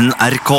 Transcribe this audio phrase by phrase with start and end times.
[0.00, 0.50] NRK.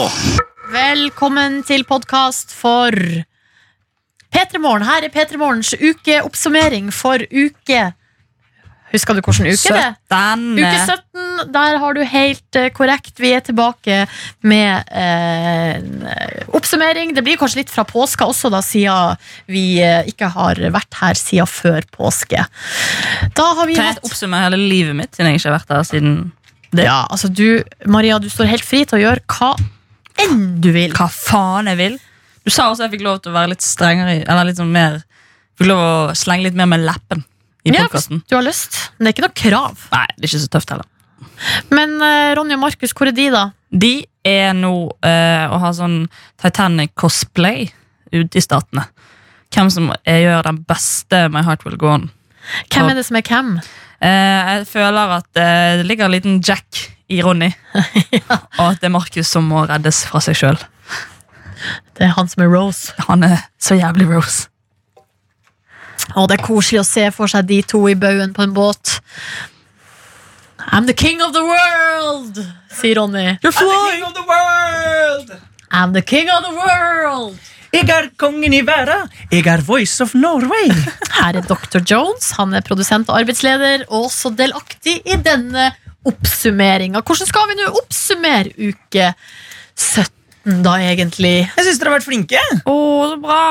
[0.69, 4.85] Velkommen til podkast for P3 Morgen.
[4.85, 7.79] Her er P3 Morgens ukeoppsummering for uke
[8.91, 9.95] Husker du hvilken uke det er?
[10.11, 10.43] 17.
[10.59, 11.53] Uke 17.
[11.55, 13.13] Der har du helt eh, korrekt.
[13.23, 14.01] Vi er tilbake
[14.43, 17.15] med eh, eh, oppsummering.
[17.15, 19.15] Det blir kanskje litt fra påska også, da, siden
[19.47, 22.43] vi eh, ikke har vært her siden før påske.
[23.31, 25.75] Da har vi Kan jeg hatt oppsummere hele livet mitt, siden jeg ikke har vært
[25.77, 26.19] her siden
[26.71, 26.85] det?
[26.87, 29.51] ja, altså du, Maria, du står helt fri til å gjøre hva
[30.21, 30.93] enn du vil.
[30.95, 31.97] Hva faen jeg vil.
[32.45, 35.01] Du sa også jeg fikk lov til å være litt strengere, eller litt sånn mer
[35.59, 37.19] Fikk lov å slenge litt mer med leppen
[37.67, 38.23] i Ja, podkasten.
[38.25, 38.77] du har lyst.
[38.97, 39.83] Men det er ikke noe krav.
[39.91, 40.87] Nei, det er ikke så tøft heller.
[41.69, 43.43] Men uh, Ronny og Markus, hvor er de, da?
[43.69, 43.91] De
[44.25, 45.99] er nå uh, å ha sånn
[46.41, 47.67] Titanic-cosplay
[48.15, 48.87] ute i statene.
[49.53, 52.09] Hvem som eh, gjør den beste My Heart Will Go On.
[52.71, 53.53] Hvem er det som er hvem?
[54.01, 57.51] Eh, jeg føler at eh, det ligger en liten Jack i Ronny,
[58.59, 60.57] og at det er Markus som må reddes fra seg sjøl.
[61.97, 62.95] Det er han som er Rose.
[63.09, 64.47] Han er så jævlig Rose.
[66.15, 68.97] Å, det er koselig å se for seg de to i baugen på en båt.
[70.71, 72.41] I'm the king of the world,
[72.73, 73.37] sier Ronny.
[73.43, 75.37] You're King of the world!
[75.71, 77.37] I'm the king of the world.
[77.71, 79.07] Jeg er kongen i verden.
[79.31, 80.67] Jeg er Voice of Norway.
[81.21, 81.79] Her er Dr.
[81.87, 82.33] Jones.
[82.39, 85.69] Han er produsent og arbeidsleder, og også delaktig i denne
[86.09, 86.99] oppsummeringa.
[87.05, 89.11] Hvordan skal vi nå oppsummere uke
[89.77, 91.35] 17, da, egentlig?
[91.47, 92.41] Jeg syns dere har vært flinke.
[92.67, 92.75] Å,
[93.13, 93.41] så bra!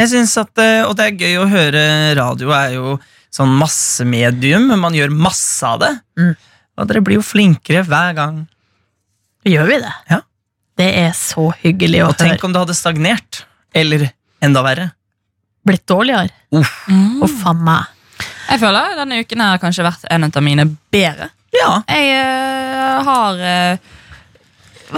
[0.00, 1.82] Jeg synes at, eh, Og det er gøy å høre
[2.16, 2.94] radio er jo
[3.30, 4.70] sånn massemedium.
[4.80, 5.90] Man gjør masse av det.
[6.18, 6.32] Mm.
[6.80, 8.40] Og dere blir jo flinkere hver gang.
[9.46, 9.92] Gjør vi det?
[10.10, 10.20] Ja.
[10.80, 12.48] Det er så hyggelig å Og tenk høre.
[12.48, 13.42] om det hadde stagnert.
[13.74, 14.08] Eller
[14.42, 14.90] enda verre.
[15.66, 16.30] Blitt dårligere?
[16.56, 16.72] Uff.
[16.88, 17.22] Mm.
[17.22, 17.96] Oh, faen meg.
[18.50, 21.30] Jeg føler denne uken har kanskje vært en av mine bedre.
[21.54, 21.80] Ja.
[21.90, 23.90] Jeg uh, har uh,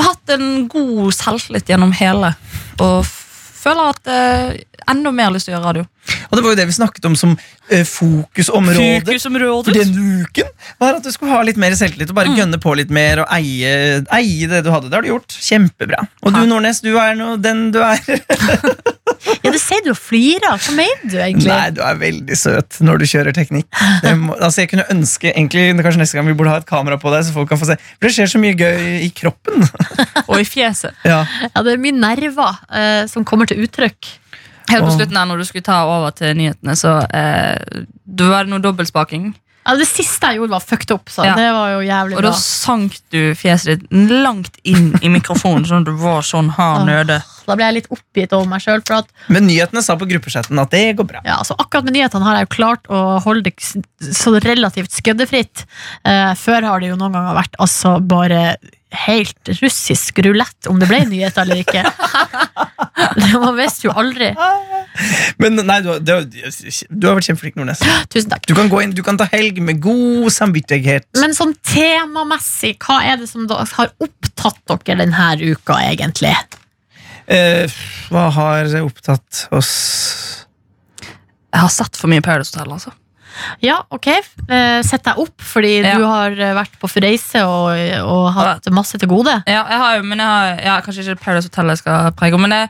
[0.07, 2.33] hatt en god selvtillit gjennom hele,
[2.81, 5.87] og føler at uh, enda mer lyst til å gjøre radio.
[6.31, 7.35] Og det var jo det vi snakket om som
[7.69, 9.19] eh, fokusområde.
[9.29, 10.49] For denne uken
[10.83, 13.31] var at du skulle ha litt mer selvtillit og bare gønne på litt mer og
[13.37, 14.91] eie, eie det du hadde.
[14.91, 15.37] Det har du gjort.
[15.39, 16.03] Kjempebra.
[16.23, 16.51] Og du, Takk.
[16.51, 18.03] Nordnes, du er nå den du er.
[19.43, 20.59] Ja, det sier du og flirer.
[20.59, 21.51] Hva mener du egentlig?
[21.51, 23.69] Nei, du er veldig søt når du kjører teknikk.
[24.03, 26.99] Det må, altså jeg kunne ønske egentlig, Kanskje neste gang vi burde ha et kamera
[27.01, 27.77] på deg, så folk kan få se.
[27.97, 29.67] For det skjer så mye gøy i kroppen.
[30.31, 30.95] Og i fjeset.
[31.07, 31.23] Ja.
[31.49, 34.13] Ja, det er mye nerver eh, som kommer til uttrykk.
[34.73, 38.45] Helt på slutten her, når du skulle ta over til nyhetene, så eh, du var
[38.47, 39.33] det noe dobbeltspaking.
[39.63, 41.37] Ja, det siste jeg gjorde, var fucked up, så Ja.
[41.39, 45.85] det var jo jævlig Og da sank du fjeset ditt langt inn i mikrofonen, sånn
[45.85, 47.21] at du var sånn hard nøde.
[47.47, 48.83] Da ble jeg litt oppgitt over meg sjøl.
[49.29, 51.21] Men nyhetene sa på gruppechatten at det går bra.
[51.25, 55.65] ja, altså, akkurat med nyhetene har jeg jo klart å holde det så relativt skøddefritt.
[56.05, 58.57] Eh, før har det jo noen ganger vært altså bare
[59.07, 61.83] helt russisk rulett om det ble nyheter eller ikke.
[63.43, 64.31] Man visste jo aldri.
[65.41, 66.13] Men nei, du, har- du,
[66.91, 67.81] du har vært kjempeflink, Nordnes.
[68.13, 68.45] Tusen takk.
[68.51, 71.09] Du kan gå inn, du kan ta helg med god samvittighet.
[71.21, 76.35] Men sånn temamessig, hva er det som har opptatt dere denne uka, egentlig?
[77.33, 77.71] Eh,
[78.13, 79.73] hva har opptatt oss
[81.53, 82.93] Jeg har sett for mye Paradise Hotel, altså.
[83.65, 84.09] Ja, ok.
[84.13, 85.97] Eh, Sett deg opp, fordi Ja.
[85.99, 87.71] du har eh, vært på reise og,
[88.07, 89.43] og hatt masse til gode.
[89.47, 92.39] Ja, jeg har jo, men jeg har ja, Kanskje ikke Paradise Hotel jeg skal prege
[92.39, 92.69] men jeg,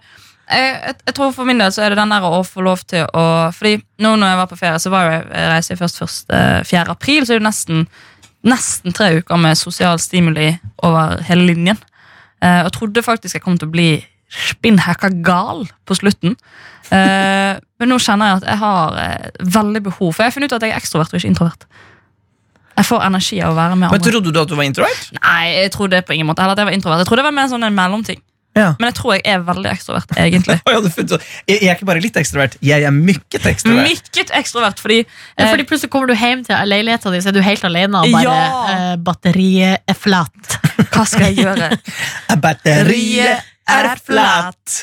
[0.50, 3.06] jeg, jeg, tror for min del så er det den der å få lov til
[3.16, 3.24] å
[3.56, 6.60] Fordi nå når jeg var på ferie, så var jeg, jeg reiste først først eh,
[6.68, 6.84] 4.
[6.92, 7.86] april, så er det nesten,
[8.44, 10.52] nesten tre uker med sosial stimuli
[10.82, 11.80] over hele linjen.
[12.42, 13.90] Eh, og trodde faktisk jeg kom til å bli
[14.32, 16.36] spinnhacka gal på slutten.
[16.92, 20.52] Eh, men nå kjenner jeg at jeg har uh, veldig behov, for jeg har funnet
[20.52, 21.64] ut at jeg er ekstrovert og ikke introvert.
[22.72, 24.10] Jeg får energi av å være med Men andre.
[24.10, 25.08] Trodde du at du var introvert?
[25.18, 27.02] Nei, jeg trodde på ingen måte heller at jeg var introvert.
[27.02, 28.20] Jeg trodde det var mer sånn en mellomting.
[28.52, 28.74] Ja.
[28.76, 30.58] Men jeg tror jeg er veldig ekstrovert, egentlig.
[30.68, 31.14] Ja, du funnet
[31.48, 33.88] jeg, er ikke bare litt ekstrovert, jeg er mykket ekstrovert.
[33.88, 37.36] Mykket ekstrovert, fordi Ja, eh, fordi Plutselig kommer du hjem til leiligheten din, så er
[37.38, 38.92] du helt alene, og bare Ja.
[38.92, 40.58] eh, batteriet er flatt.
[40.92, 41.72] Hva skal jeg gjøre?
[42.44, 44.82] Batteriet er flatt.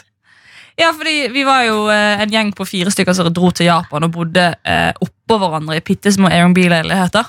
[0.79, 4.05] Ja, fordi vi var jo eh, en gjeng på fire stykker som dro til Japan
[4.07, 7.27] og bodde eh, oppå hverandre i bitte små Airbnb-leiligheter.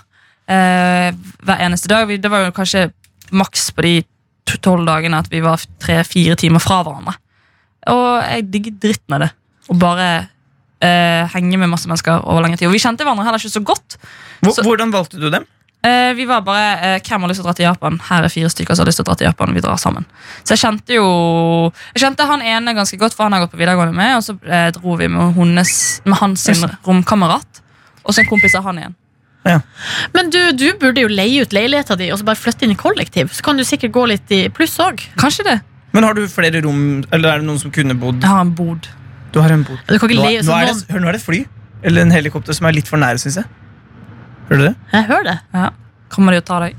[0.51, 1.09] Eh,
[1.47, 2.07] hver eneste dag.
[2.11, 2.89] Vi, det var jo kanskje
[3.35, 3.95] maks på de
[4.63, 7.17] tolv dagene at vi var tre-fire timer fra hverandre.
[7.91, 9.31] Og jeg digget dritten av det.
[9.71, 10.07] Å bare
[10.83, 12.69] eh, henge med masse mennesker over lengre tid.
[12.71, 13.99] Og vi kjente hverandre heller ikke så godt.
[14.43, 15.47] Hvor- Så- Hvordan valgte du dem?
[15.81, 17.95] Eh, vi var bare uh, Hvem har lyst til å dra til Japan?
[18.05, 19.55] Her er fire stykker som har lyst til å dra til Japan.
[19.57, 20.05] Vi drar sammen.
[20.43, 21.07] Så jeg kjente jo
[21.95, 24.19] Jeg kjente han ene ganske godt, for han har gått på videregående med.
[24.19, 25.73] Og så uh, dro vi med, hennes,
[26.05, 26.47] med hans
[26.85, 27.63] romkamerat
[28.01, 28.95] og så en kompis av han igjen.
[29.49, 29.61] Ja.
[30.13, 32.79] Men du, du burde jo leie ut leiligheta di og så bare flytte inn i
[32.79, 33.33] kollektiv.
[33.33, 35.03] Så kan du sikkert gå litt i pluss òg.
[35.21, 35.59] Kanskje det.
[35.97, 38.21] Men har du flere rom, eller er det noen som kunne bodd?
[38.23, 38.89] Jeg har en bod.
[39.35, 39.81] Du har en bod.
[39.87, 41.41] Du kan ikke Nå, leie nå, så er det, hør, nå er det et fly,
[41.87, 43.49] eller en helikopter, som er litt for nære, syns jeg.
[44.51, 44.75] Hører du det?
[44.93, 45.39] Jeg hører det.
[45.55, 45.69] Ja.
[46.11, 46.79] Kommer de og tar deg?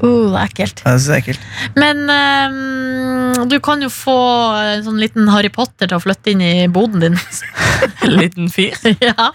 [0.00, 0.78] Uh, det er ekkelt.
[0.84, 1.42] Ja, det er ekkelt.
[1.76, 4.14] Men um, du kan jo få
[4.56, 7.18] en sånn liten Harry Potter til å flytte inn i boden din.
[8.04, 8.74] En liten fyr.
[9.00, 9.30] ja,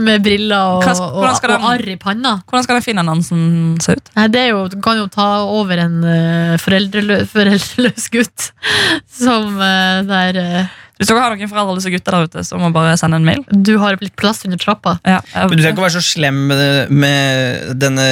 [0.00, 1.26] Med briller og, skal- og,
[1.60, 2.38] og arr i panna.
[2.48, 3.42] Hvordan skal den finnannonsen
[3.84, 4.08] se ut?
[4.16, 8.48] Nei, det er jo, Du kan jo ta over en uh, foreldreløs, foreldreløs gutt
[9.22, 12.94] som uh, der eh, Hvis dere har noen foreldreløse gutter der ute, så må bare
[13.00, 13.42] sende en mail.
[13.50, 14.96] du har litt plass under trappa.
[15.04, 18.06] Ja, jeg- Men du trenger ikke å være så slem med, med denne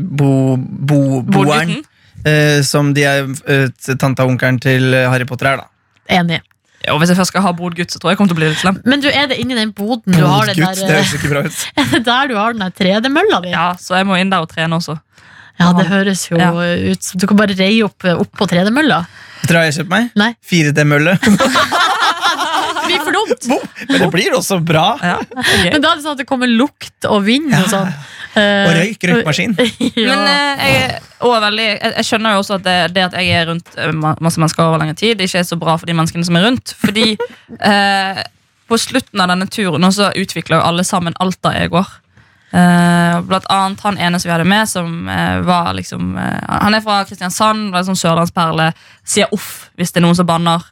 [0.00, 1.82] bo, bo, boeren
[2.24, 5.66] eh, som de er eh, tanta og onkelen til Harry Potter er, da.
[6.20, 6.40] Enig.
[6.86, 8.40] Ja, og hvis jeg først skal ha bodgutt, så tror jeg jeg kommer til å
[8.42, 8.76] bli litt slem.
[8.86, 11.42] Men du, er det inni den boden du har den Bodgutt, det høres ikke bra
[11.48, 11.64] ut.
[12.10, 13.50] der du har den der tredemølla di?
[13.50, 14.98] Ja, Så jeg må inn der og trene også.
[15.58, 16.50] Ja, det høres jo Ja.
[16.52, 19.06] ut som Du kan bare reie opp, opp på tredemølla.
[19.40, 20.10] Vet dere hva jeg har kjøpt meg?
[20.20, 20.30] Nei.
[20.52, 21.16] 4D-mølle.
[22.86, 23.48] Det blir for dumt!
[23.88, 24.84] Men det blir også bra.
[25.02, 25.72] Ja, er.
[25.72, 27.90] Men da er det sånn at det kommer lukt og vind og sånn.
[28.36, 29.56] Og røyk, røykmaskin.
[29.96, 30.12] ja.
[30.12, 33.46] Men eh, jeg, veldig, jeg, jeg skjønner jo også at det, det at jeg er
[33.50, 36.38] rundt eh, masse mennesker over lengre tid, ikke er så bra for de menneskene som
[36.38, 36.74] er rundt.
[36.82, 37.14] Fordi
[37.72, 38.24] eh,
[38.66, 41.88] på slutten av denne turen så utvikler jo alle sammen alter-egoer.
[42.54, 46.76] Eh, blant annet han ene som vi hadde med, som uh, var liksom uh, Han
[46.76, 48.70] er fra Kristiansand, var en sånn sørlandsperle.
[49.06, 50.62] Sier uff hvis det er noen som banner.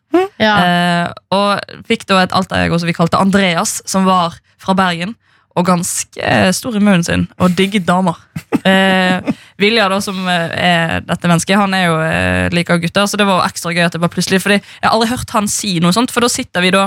[0.41, 0.55] ja.
[0.55, 5.17] Eh, og fikk da et alter-ego som vi kalte Andreas, som var fra Bergen.
[5.55, 8.21] Og ganske stor i munnen sin, og digger damer.
[8.65, 9.21] Eh,
[9.61, 13.43] Vilja, da, som er dette mennesket, han er jo eh, liker gutter, så det var
[13.45, 14.39] ekstra gøy at det var plutselig.
[14.41, 16.87] Fordi jeg har aldri hørt han si noe sånt, for da sitter vi da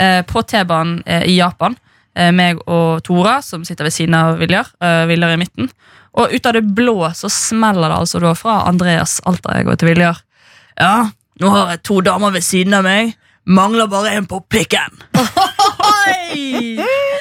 [0.00, 1.76] eh, på T-banen i Japan.
[2.16, 4.68] Eh, meg og Tora, som sitter ved siden av Viljar.
[4.82, 5.70] Eh, Viljar i midten.
[6.12, 10.20] Og ut av det blå så smeller det altså da fra Andreas alter-ego til Viljar.
[10.76, 11.08] Ja,
[11.40, 13.14] nå har jeg to damer ved siden av meg.
[13.48, 15.00] Mangler bare en på pikken.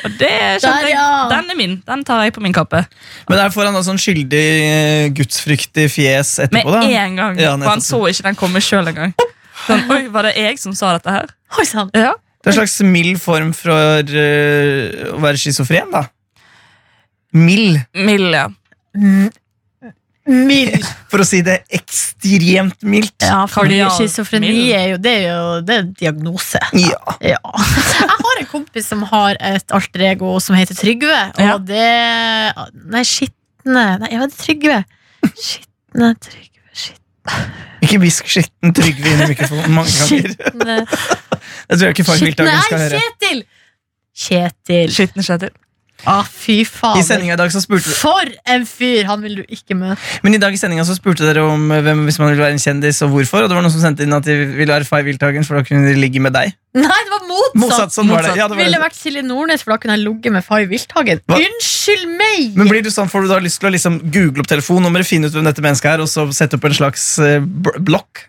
[0.02, 0.98] Og det skjønte jeg.
[1.32, 1.76] Den er min.
[1.86, 2.84] Den tar jeg på min kappe.
[3.30, 6.82] Men der får han da sånn skyldig, eh, gudsfryktig fjes etterpå, da.
[7.04, 7.40] en gang.
[7.42, 9.14] Ja, for han så ikke den komme sjøl engang.
[9.68, 11.34] Sånn, Oi, var det jeg som sa dette her?
[11.60, 11.94] Oi sant.
[11.98, 12.16] Ja.
[12.42, 16.08] Det er en slags mild form for uh, å være schizofren, da.
[17.38, 18.48] Mild, Mild, ja.
[20.32, 20.84] Mild.
[21.10, 23.24] for å si det ekstremt mildt.
[23.26, 26.62] Ja, fordi Kardial schizofreni er jo Det er jo det er diagnose.
[26.78, 27.16] Ja.
[27.26, 27.40] Ja.
[27.42, 31.18] Jeg har en kompis som har et alter ego som heter Trygve.
[31.38, 31.58] Og Ja.
[31.58, 31.90] det
[32.94, 34.80] Nei, skitne Nei, jeg vet Trygve?
[35.34, 36.51] Skitne Trygve
[37.82, 40.36] Ikke hvisk skitten Trygve inn i mikrofonen mange ganger.
[40.36, 40.78] skitne,
[41.70, 42.06] Det tror jeg ikke.
[43.02, 43.44] Kjetil!
[44.26, 44.94] Kjetil.
[44.96, 45.54] Skitne Kjetil.
[46.10, 47.04] Ah, fy I faen.
[47.06, 49.06] sendinga i dag så spurte For en fyr!
[49.10, 50.00] Han vil du ikke møte.
[50.26, 52.56] Men i dag i sendinga så spurte dere om eh, hvem hvis man ville være
[52.58, 53.46] en kjendis, og hvorfor.
[53.46, 55.88] Og det var noen som sendte inn at de ville være Wiltagen, for da kunne
[55.90, 56.56] de ligge med deg.
[56.78, 57.60] Nei, det var motsatt!
[57.62, 58.34] Motsatt, sånn var det.
[58.40, 61.22] Ja, det var Ville vært Silje Nordnes, for da kunne jeg ligget med Five Wilthagen.
[61.38, 62.58] Unnskyld meg!
[62.58, 65.28] Men blir du sånn, Får du da lyst til å liksom google opp telefonnummeret, finne
[65.28, 68.26] ut hvem dette mennesket er, og så sette opp en slags eh, blokk?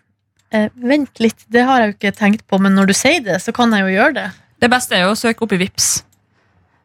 [0.52, 3.38] Eh, vent litt, det har jeg jo ikke tenkt på, men når du sier det,
[3.40, 4.28] så kan jeg jo gjøre det.
[4.60, 6.02] Det beste er jo å søke opp i Vips.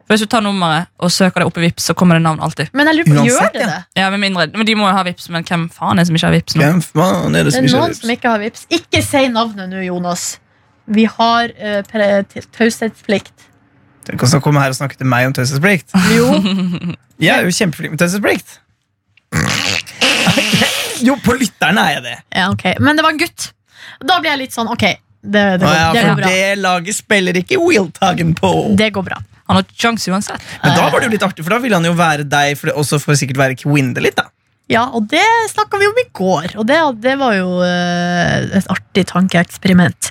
[0.07, 2.39] For Hvis du tar nummeret og søker det opp i Vips, så kommer det navn
[2.39, 2.69] alltid.
[2.71, 3.80] Men jeg lurer på, Uansett, gjør det det?
[4.00, 6.19] Ja, med mindre, men De må jo ha Vips, men hvem faen er det som
[6.19, 6.62] ikke har Vips nå?
[6.63, 8.63] Hvem faen er det Det som er ikke noen er som ikke har vips.
[8.77, 10.24] Ikke si navnet nå, Jonas.
[10.88, 13.50] Vi har uh, taushetsplikt.
[14.08, 15.91] Tenk å komme her og snakke til meg om taushetsplikt.
[16.15, 16.31] Jo.
[17.25, 18.62] Jeg er jo kjempeflink med taushetsplikt.
[21.03, 22.15] Jo, på lytterne er jeg det.
[22.34, 22.63] Ja, ok.
[22.81, 23.51] Men det var en gutt.
[24.01, 24.86] Da blir jeg litt sånn, ok,
[25.22, 26.29] det, det, Å går, ja, det for går bra.
[26.31, 28.51] det laget spiller ikke Wiltagen på.
[28.77, 29.20] Det går bra.
[29.48, 30.50] Han har sjans uansett.
[30.63, 32.72] Men da var det jo litt artig, for da ville han jo være deg, for
[32.72, 34.30] det, også for sikkert være Kwinde litt, da.
[34.68, 38.66] Ja, og det snakka vi om i går, og det, det var jo eh, et
[38.72, 40.10] artig tankeeksperiment.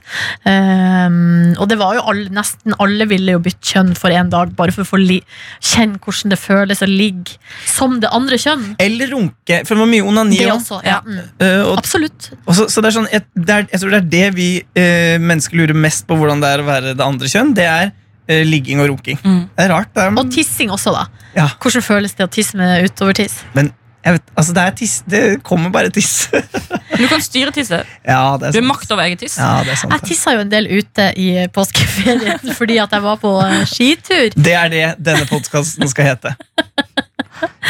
[0.48, 4.54] Um, og det var jo alle, nesten alle ville jo bytte kjønn for en dag,
[4.56, 5.18] bare for å få li
[5.60, 7.36] kjenne hvordan det føles å ligge
[7.68, 8.64] som det andre kjønn.
[8.80, 10.80] Eller runke, for det var mye onani Det også.
[10.88, 11.02] Ja.
[11.04, 11.20] Mm.
[11.36, 12.30] Uh, og, Absolutt.
[12.46, 14.50] og så, så det er sånn, et, det er, jeg tror det er det vi
[14.64, 17.52] uh, mennesker lurer mest på hvordan det er å være det andre kjønn.
[17.60, 17.92] Det er
[18.28, 19.18] ligging og runking.
[19.24, 19.42] Mm.
[19.56, 19.88] Det er rart.
[19.94, 21.06] Det er, Og tissing også, da.
[21.36, 21.48] Ja.
[21.62, 23.42] Hvordan føles det å tisse med utovertiss?
[23.54, 23.72] men
[24.14, 26.28] vet, altså det, er tiss, det kommer bare tiss.
[26.96, 27.84] Du kan styre tisset.
[28.06, 29.34] ja, det er Du har makt over eget tiss.
[29.36, 29.92] Ja, det er sant.
[29.92, 34.36] Jeg tissa jo en del ute i påskeferien fordi at jeg var på eh, skitur.
[34.36, 36.36] Det er det denne podkasten skal hete.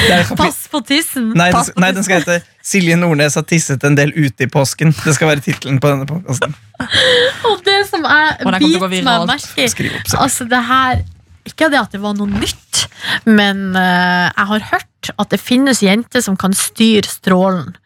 [0.07, 1.33] Er Pass på tissen!
[1.35, 4.47] Nei, den, Pass på nei, den skal hete 'Silje Nordnes har tisset en del ute
[4.47, 4.93] i påsken'.
[5.05, 6.55] Det skal være tittelen på denne podkasten.
[7.49, 9.91] Og det som jeg biter meg merke i.
[10.19, 11.03] Altså det her
[11.47, 12.87] Ikke det at det var noe nytt,
[13.25, 17.77] men eh, jeg har hørt at det finnes jenter som kan styre strålen.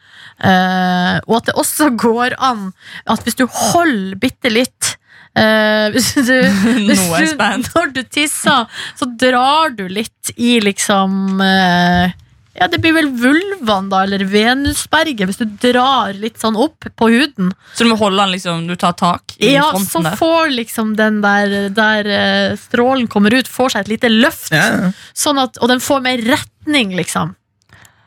[0.41, 2.71] Eh, og at det også går an
[3.13, 4.95] at hvis du holder bitte litt
[5.37, 6.33] eh, hvis du,
[6.89, 7.45] hvis du.
[7.67, 8.65] Når du tisser,
[8.97, 12.17] så drar du litt i liksom eh,
[12.61, 17.09] Ja, det blir vel vulvaen, da, eller venusberget, hvis du drar litt sånn opp på
[17.09, 17.55] huden.
[17.73, 20.19] Så du må holde den liksom, du tar tak i Ja, så fronten der.
[20.21, 24.53] får liksom den der, der eh, strålen kommer ut, får seg et lite løft.
[24.53, 24.91] Ja, ja.
[25.17, 27.33] Sånn at, og den får mer retning, liksom.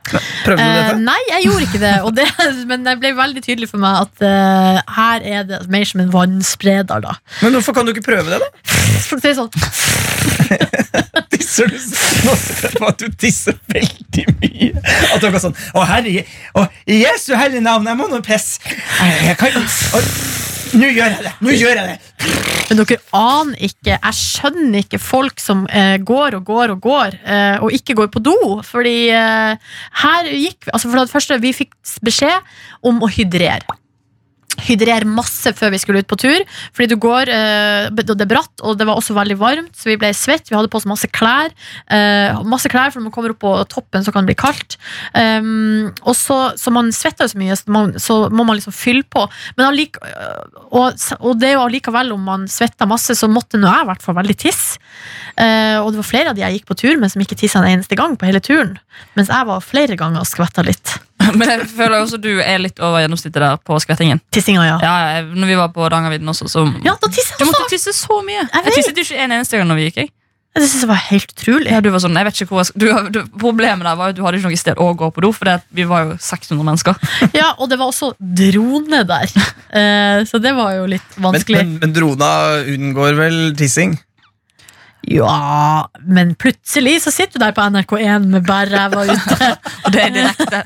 [0.03, 0.99] Prøvde du Eh, dette?
[0.99, 2.25] nei, jeg gjorde ikke det, og det,
[2.69, 6.11] men det ble veldig tydelig for meg at uh, her er det mer som en
[6.13, 7.05] vannspreder.
[7.07, 7.13] Da.
[7.41, 8.51] Men hvorfor kan du ikke prøve det, da?
[9.07, 9.49] For det er sånn,
[11.33, 14.71] Tisser du Nå ser jeg på at du tisser veldig mye.
[15.13, 16.23] At dere er sånn Å, herre
[16.59, 18.61] Å, Jesu hellige navn, jeg må nå pisse.
[20.73, 21.35] Nå gjør jeg det!
[21.43, 22.43] Nå gjør jeg det!
[22.73, 27.17] men dere aner ikke Jeg skjønner ikke folk som eh, går og går og går,
[27.21, 28.37] eh, og ikke går på do.
[28.65, 29.71] Fordi eh,
[30.03, 32.53] her gikk altså For det første, vi fikk beskjed
[32.89, 33.82] om å hydrere.
[34.63, 36.43] Hydrere masse før vi skulle ut på tur.
[36.75, 39.97] Fordi du går, eh, det er bratt, og det var også veldig varmt, så vi
[39.99, 40.49] ble svett.
[40.49, 41.51] Vi hadde på oss masse klær.
[41.89, 44.77] eh, masse klær, For når man kommer opp på toppen, så kan det bli kaldt.
[45.13, 48.73] Um, og så, så man svetter jo så mye, så, man, så må man liksom
[48.75, 49.25] fylle på.
[49.57, 49.99] Men allike,
[50.71, 53.89] og, og det er jo allikevel om man svetter masse, så måtte nå jeg i
[53.91, 54.79] hvert fall veldig tisse.
[55.39, 57.61] Eh, og det var flere av de jeg gikk på tur med, som ikke tissa
[57.61, 58.77] en eneste gang på hele turen.
[59.17, 60.97] Mens jeg var flere ganger og skvetta litt.
[61.39, 64.21] Men jeg føler også du er litt over gjennomsnittet der på skvettingen.
[64.33, 64.77] Tissinga, ja.
[64.83, 67.63] Ja, jeg, når vi var på Dangaviden også, så Ja, da tisser Du jeg måtte
[67.65, 67.71] også!
[67.77, 68.41] tisse så mye.
[68.41, 68.75] Jeg Jeg vet.
[68.79, 70.03] tisset jo ikke en eneste gang når vi gikk.
[70.03, 70.13] Jeg.
[70.53, 71.69] Det synes jeg var helt utrolig.
[71.73, 74.11] Ja, du var sånn, jeg vet ikke hvor jeg skal, du, du, Problemet der var
[74.11, 76.17] jo at du hadde ikke noe sted å gå på do, for vi var jo
[76.21, 76.99] 600 mennesker.
[77.39, 79.33] Ja, Og det var også drone der,
[79.73, 81.63] Eh, så det var jo litt Men, vanskelig.
[81.65, 82.27] men, men drona
[82.69, 83.95] unngår vel tissing?
[85.11, 89.49] Ja, men plutselig så sitter du der på NRK1 med bare ræva ute.
[89.83, 90.61] Og det er direkte.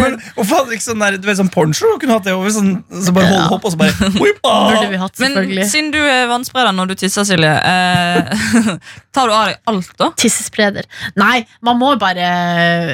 [0.00, 1.90] Men Hvorfor hadde ikke sånn der, du vet, sånn poncho?
[2.00, 3.48] Kunne hatt det over, sånn, så bare hold Ja.
[3.50, 4.10] hopp, og så bare!
[4.14, 8.30] Burde vi hatt, Men siden du er vannspreder når du tisser, Silje, eh,
[9.16, 10.10] tar du av deg alt da?
[10.22, 10.86] Tissespreder.
[11.18, 12.26] Nei, man må bare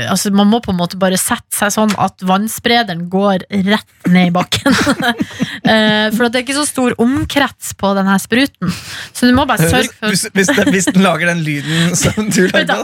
[0.09, 4.33] altså Man må på en måte bare sette seg sånn at vannsprederen går rett ned
[4.33, 4.73] i bakken.
[5.63, 8.73] Eh, For at det er ikke så stor omkrets på denne spruten.
[9.15, 12.31] Så du må bare sørge for Hvis, hvis, det, hvis den lager den lyden som
[12.31, 12.83] du lagde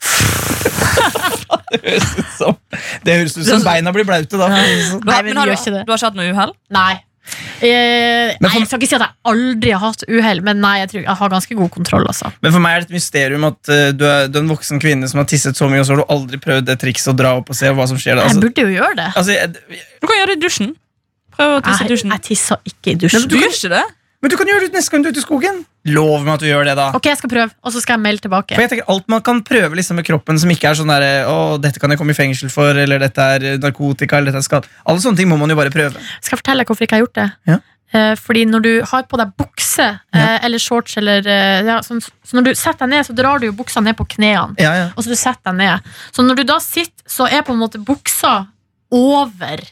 [1.70, 2.56] Det høres ut som
[3.04, 4.48] Det høres ut som beina blir blaute da.
[4.50, 4.64] Nei,
[5.04, 6.52] men men har du, du har ikke hatt noe uhell?
[6.74, 6.92] Nei.
[7.60, 10.88] Eh, nei, jeg skal ikke si at jeg aldri har hatt uhell, men nei, jeg,
[10.90, 12.06] tror, jeg har ganske god kontroll.
[12.10, 12.30] Altså.
[12.42, 14.80] Men for meg er det et mysterium at uh, du, er, du er en voksen
[14.82, 17.16] kvinne som har tisset så mye, og så har du aldri prøvd det trikset å
[17.20, 18.24] dra opp og se hva som skjer da.
[18.24, 19.08] Jeg Altså, burde jo gjøre det.
[19.20, 20.72] altså, jeg, Du kan gjøre det i dusjen.
[21.36, 22.16] Prøv å tisse i dusjen.
[22.16, 23.28] jeg tisser ikke i dusjen.
[23.30, 23.84] Du gjør ikke det?
[24.20, 25.62] Men du kan gjøre det neste gang du er ute i skogen.
[25.88, 26.90] Lov meg at du gjør det, da.
[26.96, 28.52] Ok, jeg skal prøve, og så skal jeg melde tilbake.
[28.52, 31.06] For jeg tenker Alt man kan prøve liksom med kroppen som ikke er sånn der,
[31.30, 34.48] å, dette kan jeg komme i fengsel for, eller dette er narkotika, eller dette er
[34.50, 35.96] skatt Alle sånne ting må man jo bare prøve.
[36.20, 37.28] Skal jeg fortelle deg hvorfor jeg ikke har gjort det?
[37.48, 37.60] Ja.
[37.90, 41.96] Eh, fordi når du har på deg bukse eh, eller shorts, eller, eh, ja, så,
[41.98, 44.54] så når du setter deg ned, så drar du jo buksa ned på knærne.
[44.62, 44.86] Ja, ja.
[44.94, 45.90] Og så du setter deg ned.
[46.14, 48.44] Så når du da sitter, så er på en måte buksa
[48.94, 49.64] over.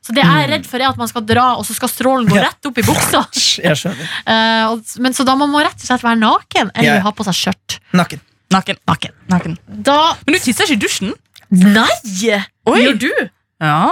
[0.00, 2.28] Så det jeg er redd for, er at man skal dra, og så skal strålen
[2.30, 3.20] gå rett opp i buksa.
[3.66, 4.14] Jeg skjønner.
[4.32, 7.02] Eh, og, men Så da må man rett og slett være naken, eller Ja.
[7.04, 7.76] ha på seg skjørt.
[7.92, 8.22] Nakken.
[8.50, 8.80] Naken.
[8.88, 9.12] Naken.
[9.30, 9.58] Naken.
[9.68, 11.12] Da Men du tisser ikke i dusjen?
[11.50, 12.40] Nei!
[12.70, 12.80] Oi.
[12.80, 13.10] Gjør du?
[13.60, 13.90] Ja.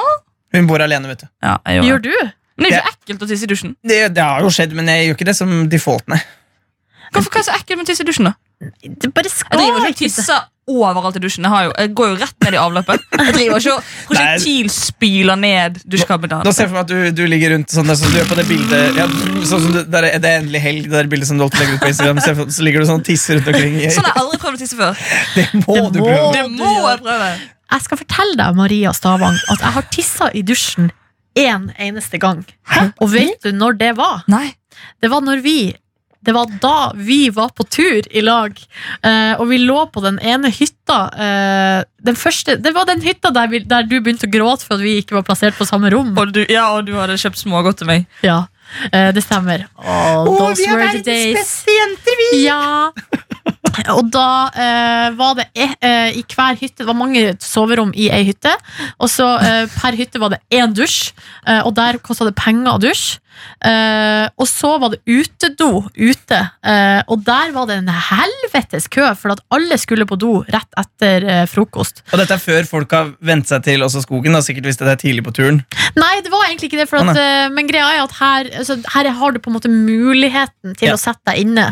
[0.57, 1.29] Hun bor alene, vet du.
[1.45, 2.13] ja jeg gjør Gjør du?
[2.59, 3.75] Men det er jo ikke ekkelt å tisse i dusjen.
[3.87, 6.19] Det, det har jo skjedd, men jeg gjør ikke det som default, nei.
[7.13, 8.27] Hvorfor hva er så ekkelt med å tisse i dusjen?
[8.33, 8.35] da?
[8.83, 11.45] Det bare Jeg skal driver ikke og tisser overalt i dusjen.
[11.47, 13.05] Jeg, har jo, jeg går jo rett ned i avløpet.
[13.19, 16.45] Jeg driver ikke og prosjektilspyler ned dusjkabinen.
[16.47, 18.29] Nå ser jeg for meg at du, du ligger rundt sånn der, som du gjør
[18.31, 19.07] på det bildet ja,
[19.49, 21.63] sånn som du, der er, Det er endelig helg, det der bildet som du alltid
[21.65, 22.23] legger ut på Instagram.
[22.25, 23.79] Så, så ligger du sånn og tisser rundt omkring.
[23.99, 25.03] Sånn har jeg aldri prøvd å tisse før.
[25.39, 26.31] Det må Det du må- prøve.
[26.37, 27.33] Det må jeg prøve.
[27.69, 30.89] Jeg skal fortelle deg, Maria Stavang, at jeg har tissa i dusjen
[31.39, 32.41] én eneste gang.
[32.67, 32.87] Hæ?
[33.05, 34.23] Og vet du når det var?
[34.33, 34.47] Nei.
[35.03, 35.59] Det var når vi
[36.27, 38.57] det var da vi var på tur i lag,
[39.07, 40.99] eh, og vi lå på den ene hytta.
[41.15, 44.75] eh, den første, det var den hytta der, vi, der du begynte å gråte for
[44.79, 46.11] at vi ikke var plassert på samme rom.
[46.19, 48.07] Og du, ja, og du hadde kjøpt smågodt til meg.
[48.27, 48.47] Ja,
[48.91, 49.67] eh, det stemmer.
[49.79, 51.37] Oh, those were the days.
[51.39, 52.43] beste jenter, vi!
[52.47, 52.91] Ja.
[53.95, 54.27] Og da
[54.59, 58.51] eh, var det e- eh, i hver hytte Det var mange soverom i ei hytte.
[58.99, 61.13] Og så eh, per hytte var det én dusj,
[61.47, 63.21] eh, og der kosta det penger å dusje.
[63.65, 69.07] Eh, og så var det utedo ute, uh, og der var det en helvetes kø,
[69.19, 72.03] for at alle skulle på do rett etter uh, frokost.
[72.13, 74.37] Og dette er før folk har vent seg til også skogen.
[74.37, 75.61] Da, sikkert hvis det er tidlig på turen.
[75.99, 77.19] Nei, det var egentlig ikke det, for at,
[77.55, 80.95] men greia er at her, altså, her har du på en måte muligheten til Ja.
[80.95, 81.67] å sette deg inne.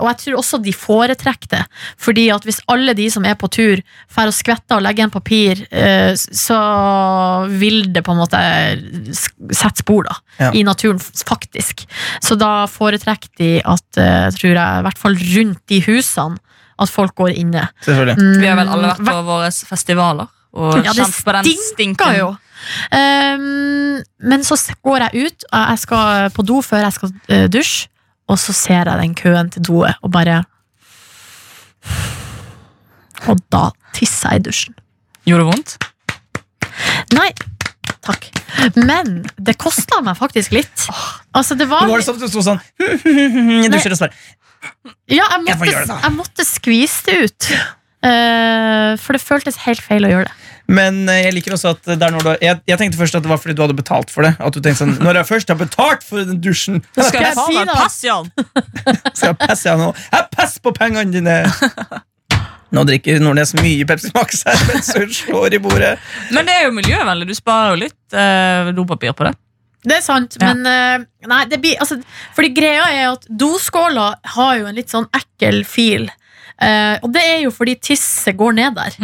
[0.00, 1.62] Og jeg tror også de foretrekker det,
[2.00, 3.82] fordi at hvis alle de som er på tur,
[4.12, 5.60] får å skvette og legge igjen papir,
[6.14, 6.58] så
[7.52, 8.40] vil det på en måte
[9.54, 10.50] sette spor da, Ja.
[10.52, 11.84] i naturen, faktisk.
[12.22, 16.38] Så da foretrekker de at, eh, tror jeg, i hvert fall rundt de husene,
[16.78, 17.68] at folk går inne.
[17.86, 18.16] Selvfølgelig.
[18.18, 21.44] Mm, Vi har vel alle vært på våre festivaler og Ja, det kjent på den
[21.44, 22.18] stinker stinken.
[22.18, 22.28] jo.
[22.94, 27.46] Um, men så går jeg ut, og jeg skal på do før jeg skal eh,
[27.48, 27.88] dusje,
[28.28, 30.44] og så ser jeg den køen til doet, og bare
[33.28, 34.74] Og da tisser jeg i dusjen.
[35.28, 35.74] Gjorde det vondt?
[37.14, 37.30] Nei,
[38.04, 38.28] takk.
[38.76, 40.86] Men det kosta meg faktisk litt.
[41.34, 42.60] Altså, det var Nå var det sånn at du sto sånn
[43.64, 44.14] i dusjer og så bare
[45.12, 47.50] Ja, jeg måtte, jeg, jeg måtte skvise det ut.
[48.04, 50.40] Uh, for det føltes helt feil å gjøre det.
[50.76, 53.24] Men uh, jeg liker også at det er når du, jeg, jeg tenkte først at
[53.24, 54.34] det var fordi du hadde betalt for det.
[54.36, 57.32] At du tenkte sånn, Når jeg først har betalt for den dusjen, da skal jeg
[57.32, 58.28] jeg si passe, Jan.
[59.16, 59.92] skal jeg passe nå.
[60.12, 61.38] Jeg passer på pengene dine!
[62.74, 65.94] Nå drikker Nordnes mye Pepsi Max her mens hun slår i bordet.
[66.34, 67.28] Men det er jo miljøvennlig.
[67.30, 69.34] Du sparer jo litt eh, dopapir på det.
[69.84, 70.50] Det er sant, Ja.
[70.54, 71.98] men eh, Nei, det blir altså,
[72.36, 76.08] Fordi greia er at doskåla har jo en litt sånn ekkel fil.
[76.62, 78.96] Eh, og det er jo fordi tisset går ned der.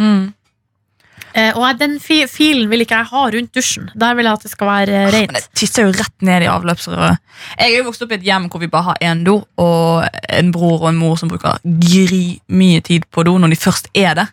[1.33, 3.89] Eh, og den fi filen vil ikke jeg ha rundt dusjen.
[3.95, 5.33] Der vil jeg at det skal være eh, Men rent.
[5.37, 7.21] det tisser jo rett ned i avløpsrøret.
[7.57, 10.05] Jeg er jo vokst opp i et hjem hvor vi bare har én do, og
[10.29, 13.87] en bror og en mor som bruker gri mye tid på do når de først
[13.95, 14.27] er det.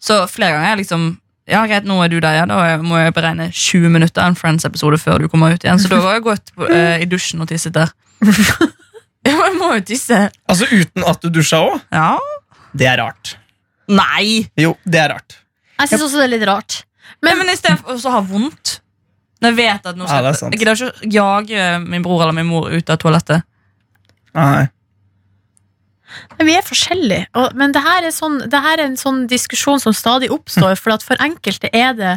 [0.00, 1.08] Så flere ganger er jeg liksom
[1.48, 2.44] Ja, greit, nå er du der ja.
[2.44, 5.80] Da må jeg beregne 20 minutter en Friends-episode før du kommer ut igjen.
[5.80, 7.88] Så da har jeg gått eh, i dusjen og tisset der.
[9.28, 10.26] jeg må jo tisse.
[10.48, 11.78] Altså uten at du dusja òg?
[11.92, 12.10] Ja.
[12.76, 13.36] Det er rart.
[13.88, 14.44] Nei!
[14.60, 15.38] Jo, det er rart.
[15.78, 16.82] Jeg syns også det er litt rart.
[17.24, 18.78] Men, men i stedet for å ha vondt
[19.42, 20.32] Når jeg vet at noe Ja.
[20.50, 23.46] Jeg gidder ikke å jage min bror eller min mor ut av toalettet.
[24.36, 24.68] Nei.
[26.36, 27.28] Men vi er forskjellige.
[27.38, 30.76] Og, men det her, er sånn, det her er en sånn diskusjon som stadig oppstår,
[30.80, 32.14] for at for enkelte er det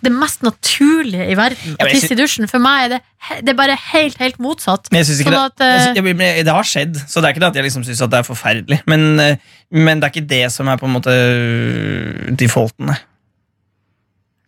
[0.00, 2.46] det mest naturlige i verden Ja, å jeg tisse i dusjen.
[2.50, 3.00] For meg er det,
[3.42, 4.88] det er bare helt, helt motsatt.
[4.92, 7.20] Men jeg synes ikke Sånn det, at, det, jeg synes, jeg, det har skjedd, så
[7.20, 8.80] det er ikke det at jeg liksom syns det er forferdelig.
[8.90, 12.94] Men, eh, men det er ikke det som er på en måte øh, defaulten.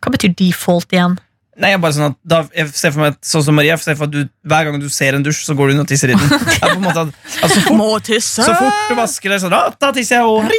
[0.03, 1.19] Hva betyr default igjen?
[1.53, 3.97] Nei, jeg bare sånn at da, jeg ser for meg Sånn som Maria, jeg ser
[3.99, 6.09] for at du, Hver gang du ser en dusj, så går du inn og tisser
[6.09, 6.33] i den.
[6.63, 8.47] Er på en måte at, at så, fort, Må tisse!
[8.47, 10.49] så fort du vasker deg, sånn, da, da tisser jeg og.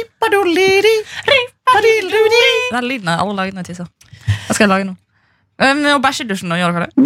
[1.73, 3.89] Den lyden har alle når jeg tisser.
[4.45, 4.95] Hva skal jeg lage nå?
[5.55, 6.95] Um, å bæsje i dusjen, Og Gjør dere det?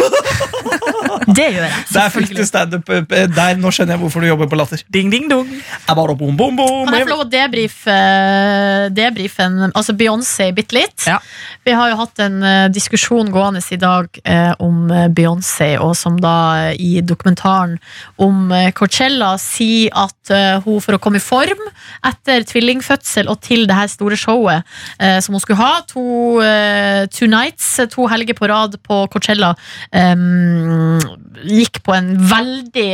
[1.30, 1.82] Det gjør jeg.
[1.94, 2.88] Der fikk du standup.
[2.90, 4.82] eh, Der, Nå skjønner jeg hvorfor du jobber på Latter.
[4.92, 5.48] Ding, ding, dong.
[5.50, 6.86] Jeg bare bom, bom, bom.
[6.88, 11.06] Kan jeg få lov å debrife, eh, debrife altså Beyoncé bitte litt?
[11.06, 11.18] Ja.
[11.66, 15.94] Vi har jo hatt en eh, diskusjon gående i dag eh, om eh, Beyoncé, og
[15.98, 16.34] som da
[16.70, 17.76] eh, i dokumentaren
[18.22, 21.62] om eh, Coachella sier at eh, hun for å komme i form
[22.06, 24.66] etter tvillingfødsel og til det her store showet
[24.98, 26.04] eh, som hun skulle ha, to,
[26.44, 29.52] eh, two nights, eh, to helger på rad på Coachella,
[29.92, 31.00] um,
[31.44, 32.88] gikk på en veldig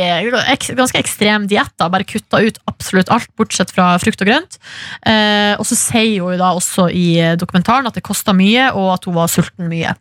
[0.77, 1.75] ganske ekstrem diett.
[1.77, 4.59] Bare kutta ut absolutt alt, bortsett fra frukt og grønt.
[5.07, 7.07] Uh, og så sier hun da også i
[7.39, 9.95] dokumentaren at det kosta mye, og at hun var sulten mye.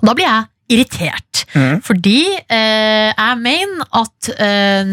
[0.00, 1.44] Og da blir jeg irritert.
[1.54, 1.80] Mm.
[1.82, 4.92] Fordi eh, jeg mener at eh,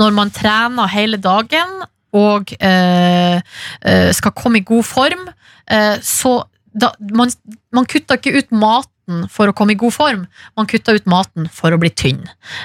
[0.00, 3.36] når man trener hele dagen og eh,
[3.84, 5.28] eh, skal komme i god form,
[5.70, 6.38] eh, så
[6.74, 7.30] da, man,
[7.74, 10.22] man kutter ikke ut maten for å komme i god form,
[10.56, 12.22] man kutter ut maten for å bli tynn.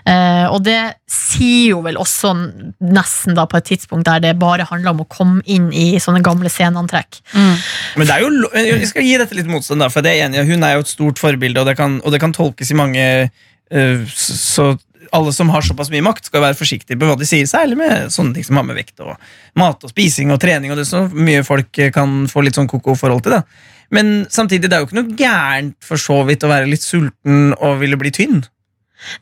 [0.07, 0.79] Eh, og det
[1.11, 2.31] sier jo vel også
[2.79, 6.23] nesten da på et tidspunkt der det bare handler om å komme inn i sånne
[6.25, 7.21] gamle sceneantrekk.
[7.99, 10.47] Men det er jo, jeg skal gi dette litt motstand, da, for det er enig.
[10.49, 13.03] Hun er jo et stort forbilde, og det kan, og det kan tolkes i mange
[13.29, 14.71] uh, Så
[15.15, 18.13] alle som har såpass mye makt, skal være forsiktige på hva de sier, særlig med
[18.13, 19.15] sånne ting som har med vekt og
[19.57, 20.71] mat og spising og trening.
[20.71, 23.39] og det som så mye folk kan få litt sånn koko forhold til.
[23.39, 26.85] da Men samtidig, det er jo ikke noe gærent for så vidt å være litt
[26.85, 28.43] sulten og ville bli tynn.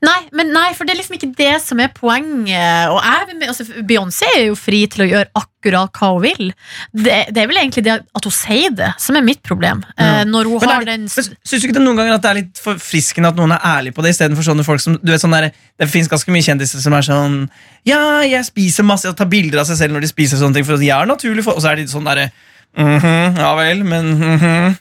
[0.02, 2.90] Nei, men nei, for det er liksom ikke det som er poenget.
[2.90, 6.50] Og jeg, altså, Beyoncé er jo fri til å gjøre akkurat hva hun vil.
[6.92, 9.84] Det, det er vel egentlig det at hun sier det, som er mitt problem.
[9.94, 10.24] Ja.
[10.24, 12.40] Eh, når hun Men har den Syns du ikke det noen ganger at det er
[12.42, 15.38] litt forfriskende at noen er ærlig på det, istedenfor sånne folk som du vet, sånn
[15.38, 17.40] der, Det fins ganske mye kjendiser som er sånn
[17.88, 20.68] Ja, jeg spiser masse, og tar bilder av seg selv når de spiser sånne ting,
[20.68, 22.32] for jeg er naturlig for Og så er de sånn derre
[22.78, 24.78] mhm, Ja vel, men mhm.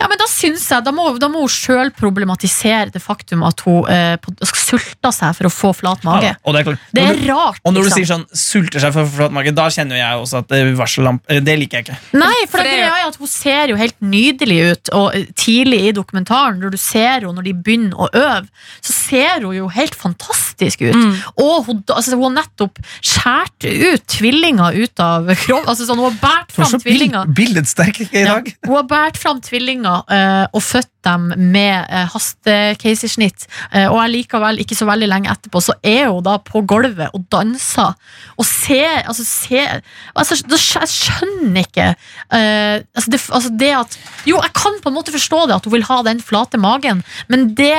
[0.00, 3.60] Ja, men Da synes jeg, da må, da må hun sjøl problematisere det faktum at
[3.66, 6.32] hun eh, på- sulter seg for å få flat mage.
[6.32, 6.80] Ja, og det er klart.
[6.92, 7.60] Det Når er du- rart.
[7.64, 7.98] Og når du liksom.
[7.98, 11.22] sier sånn 'sulter seg for flat mage', da kjenner jo jeg også at det varsellamp
[11.28, 11.98] eh, Det liker jeg ikke.
[12.18, 14.58] Nei, for, For det det er jo- greia er at hun ser jo helt nydelig
[14.72, 18.48] ut Og eh, tidlig i dokumentaren Når du ser henne når de begynner å øve
[18.82, 21.14] Så ser hun jo helt fantastisk ut Mm.
[21.38, 25.68] Og hun, altså, hun har nettopp skåret ut tvillinger ut av kroppen.
[25.70, 28.50] Altså sånn, hun har bært er fram tvillinger billedsterk i Ja, dag.
[28.66, 33.46] hun har båret fram tvillinger eh, og født dem med uh, hastekeisersnitt.
[33.72, 37.24] Eh, og likevel, ikke så veldig lenge etterpå, så er hun da på gulvet og
[37.32, 37.94] danser.
[38.36, 39.80] Og ser Altså, ser,
[40.16, 44.96] altså Jeg skjønner ikke eh, altså, det, altså det at Jo, jeg kan på en
[44.96, 47.72] måte forstå det, at hun vil ha den flate magen, men det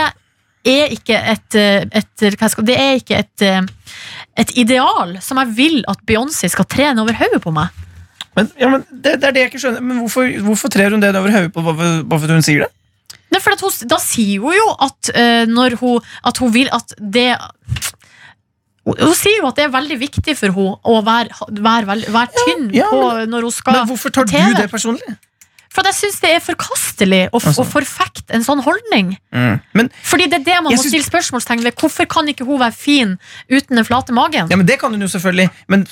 [0.68, 3.62] er ikke et, eh, et skal, Det er ikke et, eh,
[4.38, 7.70] et ideal som jeg vil at Beyoncé skal trene over hodet på meg.
[8.38, 9.86] Men, ja, men det, det er det jeg ikke skjønner.
[9.86, 13.18] Men hvorfor, hvorfor trer hun det over hodet på hvorfor, fordi hun sier det?
[13.30, 17.32] Nei, for hun, da sier hun jo at uh, hun At hun vil at det
[18.90, 22.70] hun, sier jo at det er veldig viktig for henne å være, være, være tynn
[22.74, 25.18] ja, på, når hun skal Men hvorfor tar du det personlig?
[25.70, 27.62] For jeg syns det er forkastelig å, Altså.
[27.62, 29.12] å forfekte en sånn holdning.
[29.74, 31.76] Men, Fordi det er det man må syns- stille spørsmålstegn ved.
[31.78, 33.18] Hvorfor kan ikke hun være fin
[33.52, 34.48] uten den flate magen?
[34.50, 35.86] ja, men Det kan hun jo selvfølgelig, men,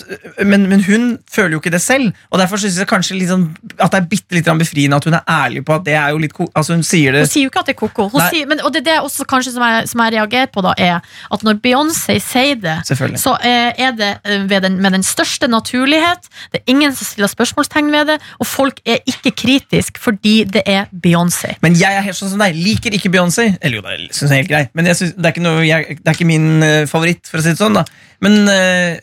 [0.45, 2.13] men, men hun føler jo ikke det selv.
[2.31, 3.45] Og Derfor synes jeg kanskje sånn,
[3.79, 6.17] at det er bitte litt befriende at hun er ærlig på at det er jo
[6.17, 8.09] litt Altså Hun sier det Hun sier jo ikke at det er koko.
[8.09, 10.61] Hun sier, men, og det er det også kanskje som jeg, som jeg reagerer på,
[10.65, 10.99] da, er
[11.31, 12.77] at når Beyoncé sier det,
[13.21, 16.27] så eh, er det eh, den, med den største naturlighet.
[16.51, 19.31] Det er ingen som stiller spørsmålstegn ved det, og folk er ikke
[19.67, 21.55] kritisk fordi det er Beyoncé.
[21.61, 22.55] Men jeg er helt sånn som deg.
[22.55, 23.57] Liker ikke Beyoncé.
[23.61, 24.63] Eller jo, det syns jeg er helt grei.
[24.73, 27.39] Men jeg synes, det, er ikke noe, jeg, det er ikke min eh, favoritt, for
[27.39, 27.77] å si det sånn.
[27.77, 27.83] da
[28.23, 28.97] Men eh,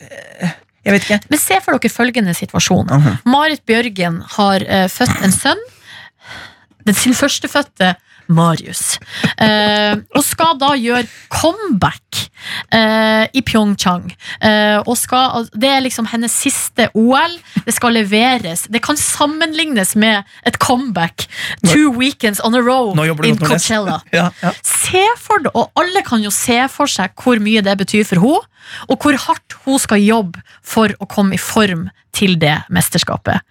[0.85, 1.19] jeg vet ikke.
[1.29, 2.89] Men se for dere følgende situasjon.
[2.91, 3.21] Mhm.
[3.25, 5.63] Marit Bjørgen har uh, født en sønn.
[6.85, 7.95] Den sin førstefødte
[8.27, 8.97] Marius.
[9.37, 12.25] Eh, og skal da gjøre comeback
[12.73, 14.09] eh, i Pyeongchang.
[14.41, 17.37] Eh, og skal, det er liksom hennes siste OL.
[17.65, 18.65] Det skal leveres.
[18.71, 21.27] Det kan sammenlignes med et comeback.
[21.65, 22.93] Two weekends on a row
[23.25, 23.37] in.
[23.37, 24.01] Coachella.
[24.15, 24.51] Ja, ja.
[24.63, 28.21] Se for det, og alle kan jo se for seg hvor mye det betyr for
[28.21, 28.45] henne,
[28.89, 33.41] og hvor hardt hun skal jobbe for å komme i form til det mesterskapet.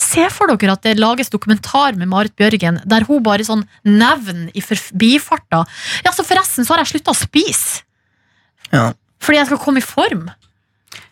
[0.00, 4.48] Se for dere at det lages dokumentar med Marit Bjørgen der hun bare sånn nevner
[4.56, 5.64] i forbifarta
[6.06, 7.82] Ja, så forresten så har jeg slutta å spise
[8.72, 8.92] Ja.
[9.20, 10.24] fordi jeg skal komme i form.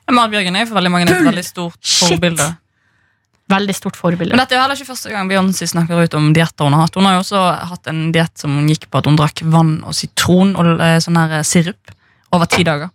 [0.09, 2.09] Ja, Marit Bjørgen er for veldig mange et veldig stort Shit.
[2.15, 2.49] forbilde.
[3.53, 4.33] Veldig stort forbilde.
[4.33, 6.87] Men dette er jo heller ikke første gang Beyoncé snakker ut om dietter hun har
[6.87, 6.95] hatt.
[6.97, 9.93] Hun har jo også hatt en diett som gikk på at hun drakk vann og
[9.99, 11.93] sitron og eh, sånn her sirup
[12.33, 12.89] over ti dager.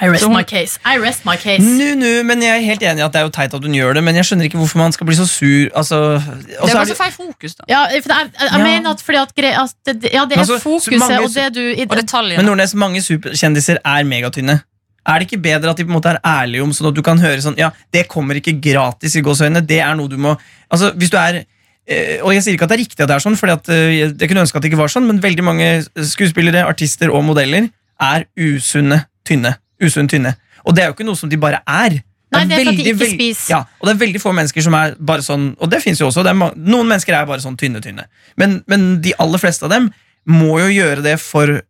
[0.00, 0.78] I rest hun- my case.
[0.84, 1.60] I rest my case.
[1.62, 3.72] Nu, nu, men Jeg er helt enig i at det er jo teit at hun
[3.74, 5.68] gjør det, men jeg skjønner ikke hvorfor man skal bli så sur.
[5.76, 5.98] Altså,
[6.46, 7.64] Det er kanskje feil fokus, da.
[7.68, 8.64] Ja, for jeg, jeg, jeg Ja.
[8.64, 11.54] mener at fordi at, gre- at det, Ja, det er altså, fokuset mange- og det
[11.54, 12.36] du Og detaljene.
[12.36, 14.62] men Nordnes, mange superkjendiser er megatynne.
[15.06, 17.02] Er det ikke bedre at de på en måte er ærlige om sånn at du
[17.02, 19.66] kan høre sånn Ja, det kommer ikke gratis i gåseøynene.
[19.66, 20.36] Det er noe du må
[20.72, 21.44] Altså, hvis du er
[21.88, 24.28] eh, og jeg sier ikke at det er riktig at det er sånn, for jeg
[24.28, 27.68] kunne ønske at det ikke var sånn, men veldig mange skuespillere, artister og modeller
[28.00, 29.56] er usunne tynne.
[29.82, 30.34] Usunn tynne.
[30.64, 32.00] Og det er jo ikke noe som de bare er.
[32.34, 33.50] Nei, det er for at de ikke spiser.
[33.52, 36.08] Ja, og det er veldig få mennesker som er bare sånn Og det finnes jo
[36.08, 36.24] også.
[36.26, 38.08] Noen mennesker er bare sånn tynne, tynne.
[38.40, 39.88] Men, men de aller fleste av dem
[40.26, 41.60] må jo gjøre det for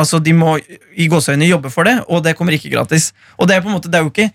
[0.00, 0.54] Altså, de må
[0.96, 3.10] i gåseøynene jobbe for det, og det kommer ikke gratis.
[3.36, 4.30] Og det er på en måte, det er jo ikke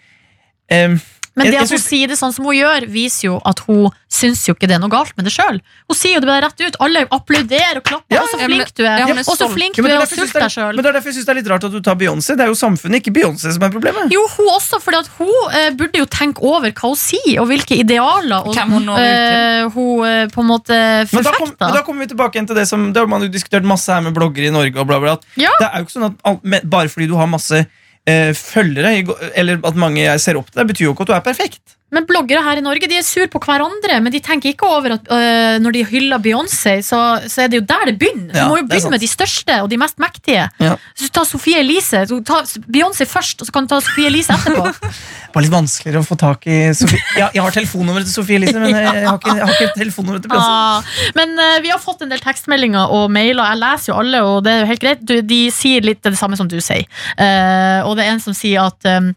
[0.70, 1.00] em,
[1.36, 4.44] Men det at hun sier det sånn som hun gjør, viser jo at hun syns
[4.50, 5.62] jo ikke det er noe galt med det sjøl.
[5.88, 6.78] Hun sier jo det bare rett ut.
[6.84, 8.18] Alle applauderer og klapper.
[8.18, 9.00] Ja, og så flink du er.
[9.00, 10.76] ja, og så flink du er og sulte deg sjøl.
[10.76, 12.36] men det er derfor jeg synes det er litt rart at du tar Beyoncé.
[12.36, 14.12] Det er jo samfunnet, ikke Beyoncé, som er problemet.
[14.12, 17.80] Jo, hun også, for hun eh, burde jo tenke over hva hun sier, og hvilke
[17.80, 20.76] idealer og, Hvem hun nå eh, hun eh, på en måte
[21.14, 23.24] Men da, kom, men da kommer vi tilbake igjen til det som Det har man
[23.24, 24.76] jo diskutert masse her med bloggere i Norge.
[24.76, 25.36] og bla bla bla.
[25.40, 25.54] Ja.
[25.62, 27.64] Det er jo ikke sånn at alt, Bare fordi du har masse
[28.10, 28.96] eh, følgere,
[29.36, 31.78] eller at mange jeg ser opp til deg, betyr jo ikke at du er perfekt.
[31.92, 34.94] Men bloggere her i Norge de er sur på hverandre, men de tenker ikke over
[34.96, 38.32] at øh, når de hyller Beyoncé, så, så er det jo der det begynner.
[38.32, 40.46] Ja, du må jo begynne med de største og de mest mektige.
[40.64, 40.78] Ja.
[40.96, 42.06] Så ta Sofie Elise.
[42.24, 44.72] Ta Beyoncé først, og så kan du ta Sofie Elise etterpå.
[45.32, 47.00] Var litt vanskeligere å få tak i Sofie.
[47.16, 50.26] Jeg, jeg har telefonnummeret til Sofie Elise, men jeg har ikke, jeg har ikke telefonnummeret
[50.26, 50.58] til Beyoncé.
[50.58, 53.44] Ah, men uh, vi har fått en del tekstmeldinger og mailer.
[53.54, 55.04] Jeg leser jo alle, og det er jo helt greit.
[55.08, 56.88] Du, de sier litt det samme som du sier.
[57.16, 59.12] Uh, og det er en som sier at um,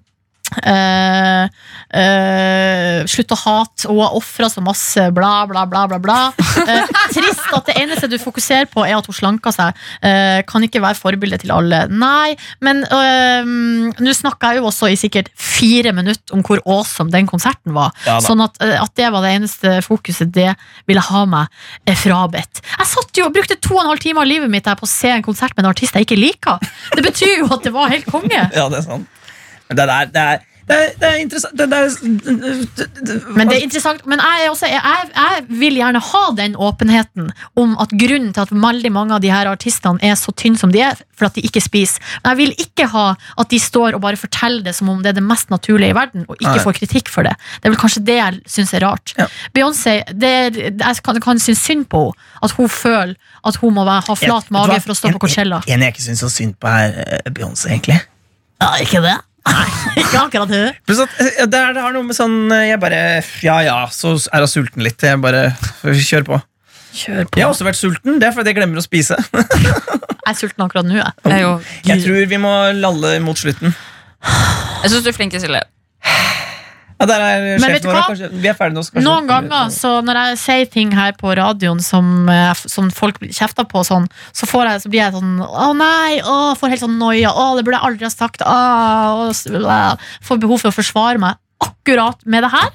[0.62, 1.44] Eh,
[1.94, 5.84] uh, slutt å hate, hun har ofra så masse, bla, bla, bla.
[5.90, 6.18] bla, bla.
[6.36, 9.78] Uh, trist at det eneste du fokuserer på, er at hun slanker seg.
[10.48, 11.84] Kan ikke være forbilde til alle.
[11.92, 17.28] Nei, men nå snakka jeg jo også i sikkert fire minutter om hvor awesome den
[17.30, 17.94] konserten var.
[18.06, 20.50] Ja sånn at, at det var det eneste fokuset det
[20.88, 22.62] ville ha meg frabedt.
[22.64, 24.88] Jeg satt jo og brukte to og en halv time av livet mitt der på
[24.88, 26.62] å se en konsert med en artist jeg ikke liker.
[26.94, 28.40] Det betyr jo at det var helt konge.
[28.54, 29.10] Ja, det er sant.
[29.74, 33.64] Det der, det er, det er, det er interessant det, det er, Men det er
[33.66, 37.28] interessant Men jeg, er også, jeg, jeg vil gjerne ha den åpenheten
[37.60, 40.72] om at grunnen til at veldig mange av de her artistene er så tynne som
[40.72, 42.00] de er, for at de ikke spiser.
[42.22, 43.04] Men jeg vil ikke ha
[43.40, 45.96] at de står og bare forteller det som om det er det mest naturlige i
[45.96, 46.64] verden, og ikke Nei.
[46.64, 47.34] får kritikk for det.
[47.58, 49.14] Det er vel kanskje det jeg syns er rart.
[49.20, 49.28] Ja.
[49.56, 52.32] Beyoncé, det, jeg kan, kan synes synd på henne.
[52.44, 53.14] At hun føler
[53.46, 55.60] at hun må være, ha flat mage for å stå på Coachella.
[55.66, 58.00] En, en jeg ikke syns så synd på, er eh, Beyoncé, egentlig.
[58.62, 59.16] Ja, ikke det?
[60.00, 60.70] Ikke akkurat hun.
[60.72, 62.98] Eh, det, er, det har noe med sånn eh, Jeg bare
[63.44, 65.02] Ja ja, så er hun sulten litt.
[65.02, 65.46] Jeg bare
[65.84, 66.40] kjør på.
[66.94, 67.38] Kjør på.
[67.38, 68.18] Jeg har også vært sulten.
[68.22, 69.18] Det er fordi jeg glemmer å spise.
[69.34, 71.14] Jeg er sulten akkurat nå, jeg.
[71.24, 71.54] Jeg, er jo,
[71.90, 73.74] Jeg tror vi må lalle mot slutten.
[74.24, 75.62] jeg syns du er flink, Silje.
[77.04, 77.98] Ja, der er sjefen vår.
[78.08, 78.84] Kanskje, vi er ferdige nå.
[78.88, 83.20] kanskje- Noen ganger så når jeg sier ting her på radioen som, eh, som folk
[83.20, 86.20] kjefter på, sånn, så, får jeg, så blir jeg sånn Å nei!
[86.24, 87.30] Å, får helt sånn noia.
[87.30, 88.42] Å, det burde jeg aldri ha sagt.
[88.42, 88.58] Å,
[89.30, 91.36] å, får behov for å forsvare meg.
[91.64, 92.72] Akkurat med det her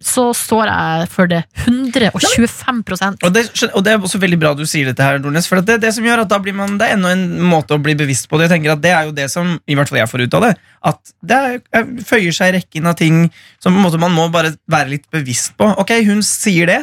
[0.00, 2.78] så står jeg for det 125
[3.26, 5.48] Og det, og det er også veldig bra du sier dette her, Nordnes.
[5.48, 7.76] For det det, det som gjør at da blir man, det er enda en måte
[7.76, 8.48] å bli bevisst på det.
[8.48, 10.46] Jeg tenker at Det er jo det som i hvert fall jeg får ut av
[10.46, 10.52] det.
[10.90, 13.26] At det er, er, føyer seg i rekken av ting
[13.60, 15.68] som man må bare være litt bevisst på.
[15.82, 16.80] Ok, hun sier det.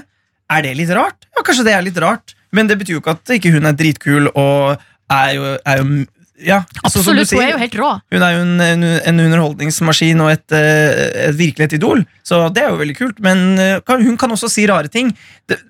[0.54, 1.26] Er det litt rart?
[1.34, 2.38] Ja, kanskje det er litt rart.
[2.56, 4.78] Men det betyr jo ikke at ikke hun er dritkul og
[5.12, 6.06] er jo, er jo
[6.38, 7.32] ja, Absolutt.
[7.34, 7.90] Hun er jo helt rå.
[8.14, 12.44] Hun er jo en, en, en underholdningsmaskin og et, eh, et virkelig et idol, så
[12.54, 13.22] det er jo veldig kult.
[13.26, 15.10] Men eh, hun kan også si rare ting.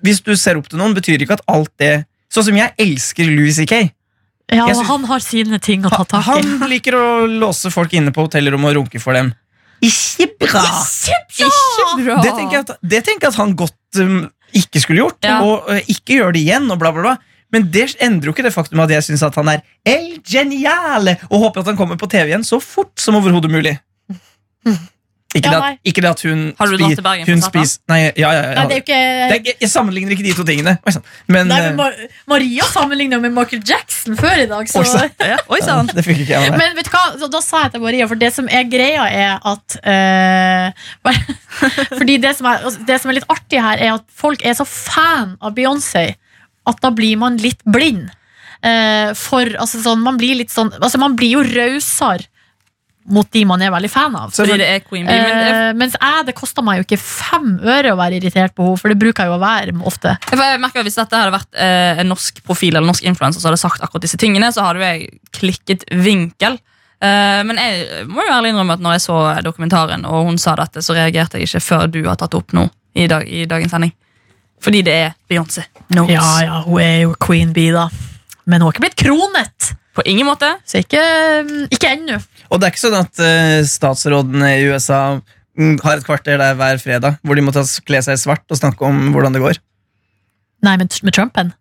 [0.04, 3.24] Hvis du ser opp til noen, betyr ikke at alt det Sånn som jeg elsker
[3.32, 3.86] Louis C.K.
[4.52, 6.42] Ja, og han har sine ting å ta tak i.
[6.44, 9.30] han liker å låse folk inne på hotellrom og runke for dem.
[9.80, 10.60] Ikke bra!
[11.40, 11.48] Ikke
[12.02, 12.18] bra.
[12.20, 14.18] Det tenker jeg at, det tenker jeg at han godt um,
[14.60, 15.38] ikke skulle gjort, Ja.
[15.40, 16.68] og uh, ikke gjør det igjen.
[16.68, 17.16] og bla bla bla
[17.54, 21.48] Men det endrer jo ikke det faktum at jeg syns han er el geniale, og
[21.48, 23.78] håper at han kommer på TV igjen så fort som overhodet mulig.
[25.36, 27.82] Ikke, Ja, det at, ikke det at hun Har du dratt til Bergen hun spiser
[27.92, 30.72] Nei, ja, ja, ja, Nei, det ikke er, jeg, sammenligner ikke de to tingene.
[30.88, 31.04] Oi sann.
[31.28, 31.98] Men, Nei, men Mar
[32.32, 34.70] Maria sammenligna med Michael Jackson før i dag.
[34.72, 34.80] Så.
[34.80, 35.90] Oi, sann.
[35.92, 36.32] Meg.
[36.56, 39.04] Men vet du hva, da, da sa jeg til Maria, for det som er greia,
[39.04, 39.76] er at
[41.12, 41.20] uh,
[41.92, 44.56] Fordi det som, er, altså, det som er litt artig her, er at folk er
[44.56, 46.06] så fan av Beyoncé
[46.68, 48.10] at da blir man litt blind.
[48.62, 52.24] Eh, for altså, sånn, man blir litt sånn Altså, man blir jo rausere
[53.08, 54.32] mot de man er veldig fan av.
[54.34, 55.16] Så- Fordi det er Queen Bee.
[55.16, 55.52] Men det...
[55.54, 58.76] Eh, mens jeg, det kosta meg jo ikke fem øre å være irritert på henne,
[58.82, 60.16] for det bruker jeg jo å være ofte.
[60.28, 63.48] jeg merker at Hvis dette hadde vært eh, en norsk profil eller norsk influenser som
[63.48, 66.58] hadde sagt akkurat disse tingene, så hadde jeg klikket vinkel.
[67.00, 70.56] Eh, men jeg må jo ærlig innrømme at når jeg så dokumentaren og hun sa
[70.60, 72.66] dette, så reagerte jeg ikke før du har tatt det opp nå
[72.98, 73.94] i, dag, i dagens sending.
[74.64, 75.64] Fordi det er Beyoncé.
[75.94, 76.04] Ja,
[76.44, 77.88] ja, hun er jo queen bee, da.
[78.48, 80.46] Men hun har ikke blitt kronet, På ingen måte.
[80.64, 81.02] så ikke,
[81.74, 82.20] ikke ennå.
[82.50, 85.18] Og det er ikke sånn at uh, statsrådene i USA
[85.58, 88.60] mm, har et kvarter der hver fredag hvor de må kle seg i svart og
[88.60, 89.58] snakke om hvordan det går.
[90.66, 91.52] Nei, men med Trumpen.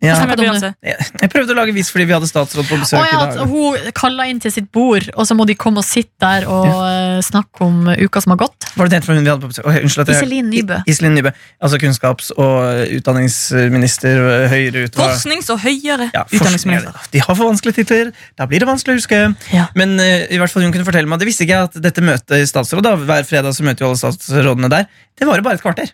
[0.00, 0.14] Ja.
[0.16, 3.50] Jeg, prøvde å lage vis fordi vi hadde statsråd på besøk ja, i at dag.
[3.50, 6.68] hun kalla inn til sitt bord, og så må de komme og sitte der og
[6.70, 7.18] ja.
[7.26, 8.70] snakke om uka som har gått.
[8.80, 9.68] Var det den fra hun vi hadde på besøk?
[9.68, 10.78] Oh, unnskyld at jeg- Iselin Nybø.
[10.88, 11.34] Iselin Nybø.
[11.60, 14.96] Altså kunnskaps- og utdanningsminister øh, høyere ut.
[14.96, 16.92] Forsknings- og høyere Ja, utdanningsminister.
[16.96, 17.12] forskning.
[17.12, 18.12] De har for vanskelige titler.
[18.40, 19.22] Da blir det vanskelig å huske.
[19.52, 19.68] Ja.
[19.76, 22.00] Men uh, i hvert fall hun kunne fortelle meg Det visste ikke jeg at dette
[22.04, 24.88] møtet i statsråd da, Hver fredag så møter jo alle statsrådene der.
[25.20, 25.92] Det varer bare et kvarter.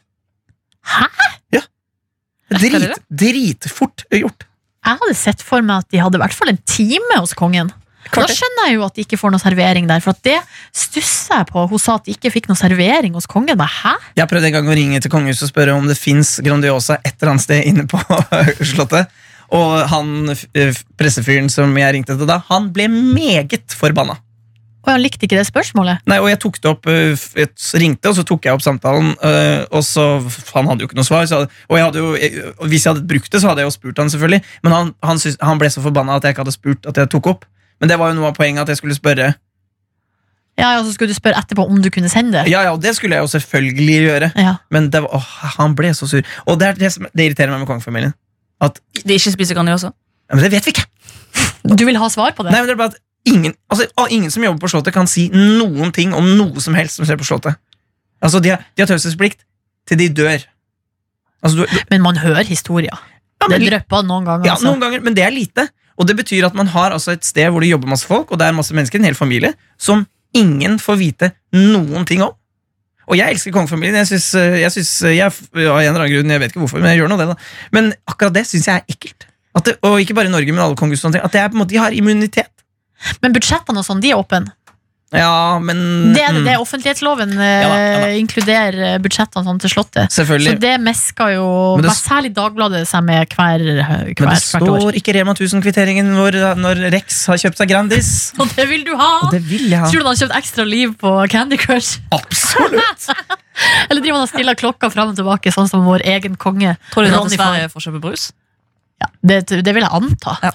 [0.86, 1.08] Hæ?
[1.58, 1.66] Ja.
[2.52, 4.46] Drit, dritfort gjort.
[4.86, 7.72] Jeg hadde sett for meg at de hadde i hvert fall en time hos kongen.
[8.06, 10.36] Da skjønner jeg jo at de ikke får noe servering der, for det
[10.70, 11.64] stusser jeg på.
[11.66, 13.58] Hun sa at de ikke fikk noe servering hos kongen.
[13.58, 13.96] Men hæ?
[14.18, 17.16] Jeg prøvde en gang å ringe til kongehuset og spørre om det fins Grandiosa et
[17.16, 17.98] eller annet sted inne på
[18.70, 19.10] Slottet.
[19.56, 20.30] Og han
[20.98, 24.18] pressefyren som jeg ringte til da, han ble meget forbanna.
[24.86, 26.04] Og han likte ikke det spørsmålet.
[26.06, 27.48] Nei, og jeg tok det opp, øh, jeg
[27.82, 29.16] ringte, og så tok jeg opp samtalen.
[29.18, 30.04] øh, og så,
[30.54, 31.26] Han hadde jo ikke noe svar.
[31.26, 33.74] Så, og jeg hadde jo, jeg, hvis jeg hadde brukt det, så hadde jeg jo
[33.74, 34.42] spurt han selvfølgelig.
[34.62, 37.10] Men han, han, synes, han ble så forbanna at jeg ikke hadde spurt at jeg
[37.10, 37.44] tok opp.
[37.80, 39.32] Men det var jo noe av poenget at jeg skulle spørre.
[40.56, 42.46] Ja, og så skulle du spørre etterpå om du kunne sende det.
[42.52, 44.30] Ja, ja, og det skulle jeg jo selvfølgelig gjøre.
[44.40, 44.54] Ja.
[44.72, 46.22] Men det var, åh, han ble så sur.
[46.46, 48.14] Og det, er det, som, det irriterer meg med kongefamilien.
[48.62, 49.90] At De ikke spiser også?
[50.30, 50.86] ja, Men det vet vi ikke!
[51.66, 52.54] Du vil ha svar på det?
[52.54, 55.08] Nei, men det er bare at ingen, altså, ah, ingen som jobber på Slottet, kan
[55.10, 57.58] si noen ting om noe som helst som skjer på Slottet.
[58.22, 59.42] Altså, De har, de har taushetsplikt
[59.88, 60.44] til de dør.
[61.42, 62.94] Altså, du, Men man hører historier.
[63.42, 64.46] ja, Det drypper noen ganger.
[64.46, 64.66] ja, altså.
[64.70, 65.68] noen ganger, men det er lite.
[65.96, 68.38] Og det betyr at man har altså et sted hvor det jobber masse folk, og
[68.38, 72.34] det er masse mennesker, en hel familie, som ingen får vite noen ting om.
[73.06, 73.94] Og jeg elsker kongefamilien.
[74.02, 76.90] Jeg synes, jeg, synes, jeg, av en eller annen grunn, jeg vet ikke hvorfor, men
[76.90, 77.28] jeg gjør nå det.
[77.30, 77.36] da.
[77.72, 79.28] Men akkurat det syns jeg er ekkelt.
[79.64, 81.00] Det, og ikke bare i Norge, men alle kongehus.
[81.00, 82.50] og sånne ting, At det er på en måte, de har immunitet.
[83.22, 84.46] Men budsjettene og sånn, de er åpne.
[85.14, 86.40] Ja, men Det er det.
[86.40, 88.06] mm, det er Offentlighetsloven eh, Ja da, ja da.
[88.18, 90.10] inkluderer eh, budsjettene sånn til Slottet.
[90.10, 91.44] Selvfølgelig Så det meska jo
[91.78, 93.62] Men det- særlig Dagbladet seg med hver, hver,
[94.18, 94.80] Men det år.
[94.82, 98.10] står ikke Rema 1000-kvitteringen vår når Rex har kjøpt seg Grandis.
[98.42, 99.12] Og det vil du ha!
[99.22, 99.86] Og det vil jeg ha.
[99.86, 102.00] Tror du han har kjøpt ekstra liv på Candy Crush?
[102.10, 103.06] Absolutt!
[103.88, 106.74] Eller driver han og stiller klokka fram og tilbake, sånn som vår egen konge?
[106.90, 107.38] Tror du Ronny
[107.70, 108.32] for kjøpe brus?
[109.00, 110.34] Ja, det, det vil jeg anta.
[110.42, 110.50] Ja.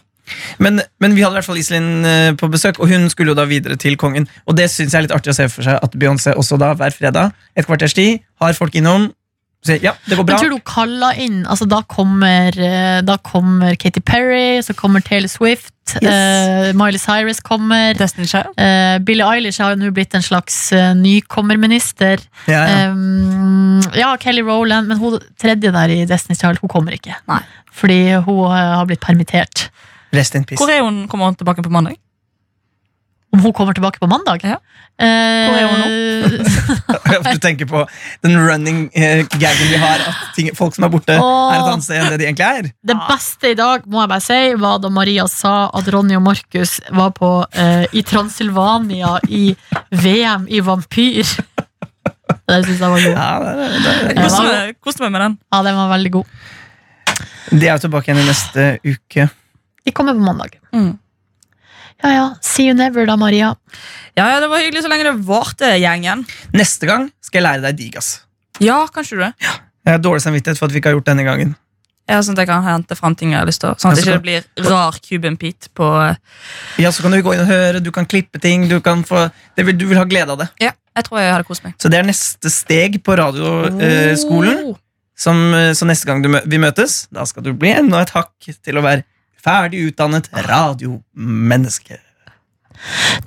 [0.63, 3.39] Men, men vi hadde i hvert fall Iselin eh, på besøk, og hun skulle jo
[3.39, 4.27] da videre til kongen.
[4.47, 6.73] Og det syns jeg er litt artig å se for seg at Beyoncé også da
[6.77, 9.09] hver fredag et kvarters tid har folk innom.
[9.61, 10.37] Sier ja, det går bra.
[10.37, 14.73] Men tror du hun kaller inn altså da, kommer, eh, da kommer Katy Perry, så
[14.77, 16.07] kommer Taylor Swift, Yes.
[16.07, 17.93] uh, Miley Cyrus kommer.
[17.97, 18.53] Destiny Child?
[18.55, 22.21] Uh, Billie Eilish har jo nå blitt en slags uh, nykommerminister.
[22.47, 22.91] Ja, ja.
[22.93, 27.17] Um, ja, Kelly Rowland, men hun tredje der i Destiny's Child, hun kommer ikke.
[27.27, 27.41] Nei.
[27.75, 29.67] Fordi hun har blitt permittert.
[30.13, 30.59] Rest in peace.
[30.59, 31.07] Hvor er hun?
[31.07, 31.97] Kommer hun tilbake på mandag?
[33.33, 34.41] Om hun kommer tilbake på mandag?
[34.43, 34.57] Ja.
[34.99, 35.07] Eh,
[35.47, 35.87] Hvor er hun nå?
[37.33, 37.85] du tenker på
[38.25, 41.53] den running eh, gaggen vi har, at ting, folk som er borte, Åh.
[41.53, 42.67] er et annet sted enn det de egentlig er.
[42.91, 46.25] Det beste i dag må jeg bare si var da Maria sa at Ronny og
[46.27, 49.45] Markus var på eh, i Transilvania i
[49.95, 51.23] VM i vampyr.
[52.51, 53.13] Det syns jeg var god.
[53.15, 54.13] Ja, det, det, det.
[54.17, 55.33] Koste meg- Koste meg med den.
[55.55, 56.25] Ja, den var veldig god.
[57.51, 59.27] de er jo tilbake igjen i neste uke.
[59.85, 60.59] De kommer på mandag.
[60.73, 60.97] Mm.
[62.03, 63.55] Ja ja, see you never da, Maria.
[64.17, 66.23] Ja, ja, Det var hyggelig så lenge det varte, gjengen.
[66.53, 68.21] Neste gang skal jeg lære deg digas.
[68.61, 69.33] Ja, kanskje du det?
[69.85, 71.55] Jeg har dårlig samvittighet for at vi ikke har gjort denne gangen.
[72.09, 73.75] Ja, sånn at jeg kan hente fram ting jeg har lyst til.
[73.79, 76.17] Sånn at Ja, så det kan- ikke blir rar Cuban Pete på
[76.81, 79.31] Ja, Så kan du gå inn og høre, du kan klippe ting, du, kan få,
[79.55, 80.49] det vil, du vil ha glede av det.
[80.59, 81.73] Ja, jeg tror jeg hadde kost meg.
[81.77, 84.63] Så det er neste steg på radioskolen.
[84.65, 84.75] Oh.
[85.15, 88.09] som, eh, så neste gang du mø vi møtes, da skal du bli enda et
[88.09, 88.31] hakk
[88.63, 89.03] til å være
[89.43, 91.99] ferdig utdannet radiomenneske.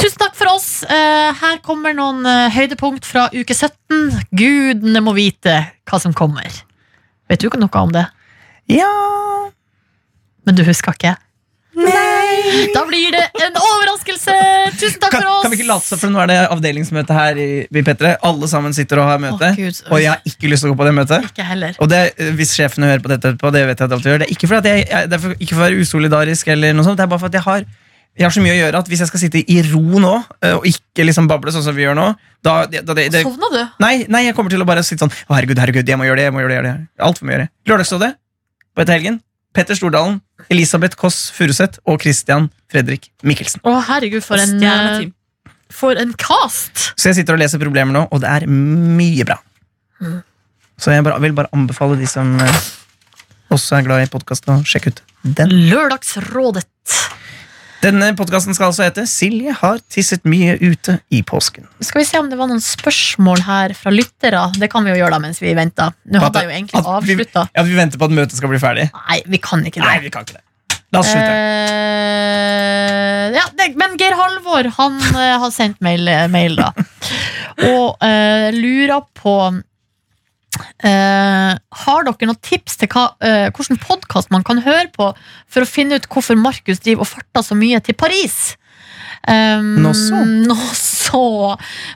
[0.01, 0.69] Tusen takk for oss.
[0.83, 4.25] Eh, her kommer noen eh, høydepunkt fra uke 17.
[4.35, 6.51] Gudene må vite hva som kommer.
[7.31, 8.05] Vet du ikke noe om det?
[8.69, 8.89] Ja
[10.45, 11.15] Men du husker ikke?
[11.75, 12.69] Nei!
[12.75, 14.35] Da blir det en overraskelse!
[14.79, 15.45] Tusen takk kan, for oss!
[15.47, 18.15] kan vi ikke late som, for nå er det avdelingsmøte her i, i P3.
[18.31, 19.51] Alle sammen sitter og har møte.
[19.51, 19.81] Å, Gud.
[19.91, 21.31] og jeg har ikke lyst til å gå på det møtet.
[21.31, 21.79] Ikke heller.
[21.83, 24.13] Og det, eh, hvis sjefene hører på dette etterpå, det vet jeg at de alltid
[24.13, 24.23] gjør.
[24.23, 26.53] Det er ikke for at jeg, jeg, det er for, ikke for å være usolidarisk,
[26.55, 27.67] eller noe sånt, det er bare for at jeg har
[28.15, 30.55] jeg har så mye å gjøre at Hvis jeg skal sitte i ro nå, eh,
[30.55, 32.05] og ikke liksom bable sånn som vi gjør nå
[32.47, 33.61] da, da det, det, Sovna du?
[33.83, 36.23] nei, nei, jeg kommer til å bare sitte sånn Å herregud, herregud, jeg må gjøre
[36.23, 37.07] det, jeg må gjøre det, jeg må gjøre det.
[37.09, 37.49] Alt mye å gjøre.
[37.73, 38.11] Lørdagsrådet
[38.75, 39.19] på etter helgen.
[39.55, 40.19] Petter Stordalen,
[40.51, 43.63] Elisabeth Kåss Furuseth og Christian Fredrik Mikkelsen.
[43.63, 45.13] Å, herregud, for en, Stjerneteam.
[45.73, 46.91] for en cast!
[46.99, 49.39] Så jeg sitter og leser problemer nå, og det er mye bra.
[50.03, 50.19] Mm.
[50.81, 52.63] Så jeg bare, vil bare anbefale de som eh,
[53.55, 55.05] også er glad i podkast, å sjekke ut
[55.39, 55.55] den.
[55.71, 56.67] Lørdagsrådet.
[57.85, 61.69] Denne podkasten skal altså hete 'Silje har tisset mye ute i påsken'.
[61.85, 64.41] Skal vi se om det var noen spørsmål her fra lyttere.
[64.57, 65.93] Det kan vi jo gjøre da mens vi venter.
[66.09, 67.43] Nå hadde jeg jo egentlig avslutta.
[67.53, 68.89] Ja, Vi venter på at møtet skal bli ferdig.
[68.95, 69.89] Nei, vi kan ikke det.
[69.89, 70.45] Nei, vi kan ikke det.
[70.95, 71.29] La oss slutte.
[71.29, 71.35] Uh,
[73.35, 76.73] ja, det, men Geir Halvor han uh, har sendt mail, mail da.
[77.69, 79.61] Og uh, lurer på
[80.85, 81.53] eh,
[81.85, 85.69] Har dere noen tips til hva, uh, hvilken podkast man kan høre på for å
[85.69, 88.55] finne ut hvorfor Markus driver og farter så mye til Paris?
[89.25, 90.21] Um, Nå så.
[90.25, 91.25] Nå så.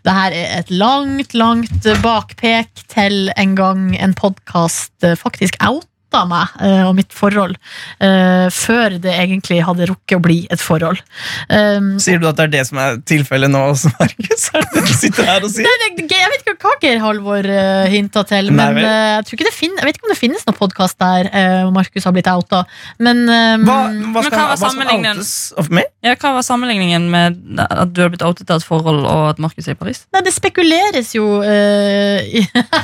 [0.06, 5.58] Det her er et langt, langt bakpek til en gang en podkast faktisk
[6.08, 7.54] outa meg eh, og mitt forhold,
[8.00, 11.00] eh, før det egentlig hadde rukket å bli et forhold.
[11.52, 14.46] Um, Sier du at det er det som er tilfellet nå, også, Markus?
[14.56, 15.68] Er det det du sitter her og sier?
[15.68, 18.84] Nei, det- Jeg vet ikke hva Geir Halvor uh, hinta til, Nei, men vel.
[18.88, 21.28] eh, jeg, tror ikke det fin jeg vet ikke om det finnes noen podkast der
[21.28, 22.62] uh, Markus har blitt outa.
[22.98, 25.20] Men eh, Hva, hva Men hva var hva skal sammenligningen?
[25.20, 25.84] outes of me?
[26.06, 29.42] Ja, Hva var sammenligningen med at du har blitt outet av et forhold og at
[29.42, 30.04] Markus er i Paris?
[30.14, 32.18] Nei, det spekuleres jo uh,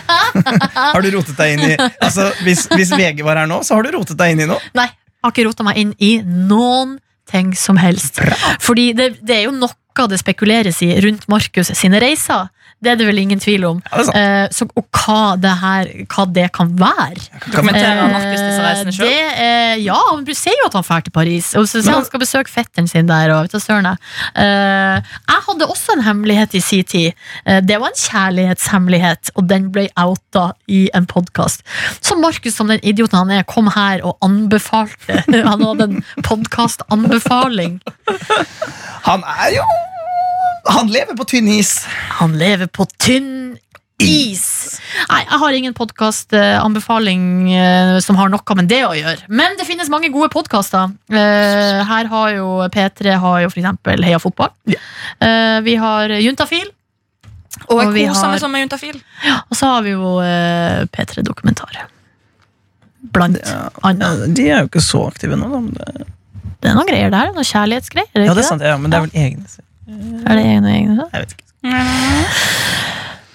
[0.94, 3.86] Har du rotet deg inn i Altså, hvis, hvis VG var her nå, så har
[3.86, 4.58] du rotet deg inn i noe.
[4.74, 4.88] Nei,
[5.22, 6.98] har ikke rota meg inn i noen
[7.30, 8.18] ting som helst.
[8.60, 12.48] Fordi det, det er jo noe det spekuleres i rundt Markus sine reiser.
[12.84, 13.80] Det er det vel ingen tvil om.
[13.90, 14.14] Ja, det.
[14.20, 17.22] Eh, så, og hva det, her, hva det kan være.
[17.46, 19.08] Dokumenterer han Markus disse reisene selv?
[19.08, 21.52] det, eh, ja, han sier jo at han drar til Paris.
[21.58, 23.32] Og så sier han skal besøke fetteren sin der.
[23.34, 24.02] Og vet du, søren jeg.
[24.44, 27.24] Eh, jeg hadde også en hemmelighet i sin tid.
[27.46, 31.64] Eh, det var en kjærlighetshemmelighet, og den ble outa i en podkast.
[32.04, 35.22] Så Markus, som den idioten han er, kom her og anbefalte.
[35.54, 37.80] Han hadde en podkastanbefaling.
[39.04, 39.66] Han er jo
[40.66, 41.84] Han lever på tynn is.
[42.20, 43.56] Han lever på tynn
[44.02, 44.80] is.
[45.10, 47.26] Nei, jeg har ingen podkastanbefaling
[48.02, 49.28] som har noe med det å gjøre.
[49.28, 50.90] Men det finnes mange gode podkaster.
[51.10, 54.50] her har jo P3 har jo eksempel Heia fotball.
[55.22, 56.70] Uh, vi har Juntafil.
[57.70, 58.96] Og jeg og vi koser har- meg sånn med Juntafil.
[59.50, 61.84] Og så har vi jo eh, P3 Dokumentar.
[63.14, 63.38] Blant
[63.84, 64.34] annet.
[64.34, 65.46] De er jo ikke så aktive nå.
[65.52, 66.06] da, det-
[66.60, 67.30] Det er noen greier der.
[67.32, 68.10] Noen kjærlighetsgreier.
[68.16, 69.46] er Ja, det er sant, ja, men det er vel egne
[69.88, 71.08] Er det egne, egne?
[71.12, 71.44] Jeg vet ikke.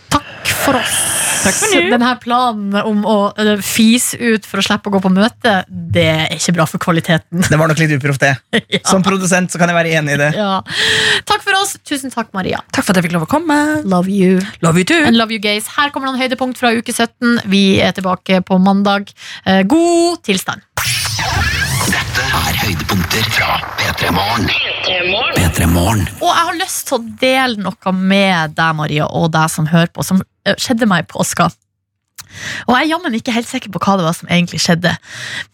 [0.09, 0.99] Takk for oss.
[1.39, 1.81] Takk for nå.
[1.93, 6.05] Denne planen om å eh, fise ut for å slippe å gå på møte, det
[6.11, 7.45] er ikke bra for kvaliteten.
[7.45, 8.33] Det var nok litt uproft, det.
[8.75, 8.81] ja.
[8.89, 10.31] Som produsent så kan jeg være enig i det.
[10.37, 10.59] Ja.
[11.29, 11.77] Takk for oss.
[11.87, 12.61] Tusen takk, Maria.
[12.75, 13.59] Takk for at jeg fikk lov å komme.
[13.87, 14.41] Love you.
[14.65, 14.99] Love you too.
[15.05, 15.69] And love you gays.
[15.77, 17.45] Her kommer noen høydepunkt fra uke 17.
[17.49, 19.13] Vi er tilbake på mandag.
[19.45, 20.67] Eh, God tilstand.
[22.29, 24.49] Er høydepunkter fra P3 Morgen.
[25.33, 26.03] P3 Morgen.
[26.19, 29.89] Og jeg har lyst til å dele noe med deg, Maria, og deg som hører
[29.89, 31.47] på, som eh, skjedde meg i påska.
[32.67, 34.93] Og jeg er jammen ikke helt sikker på hva det var som egentlig skjedde.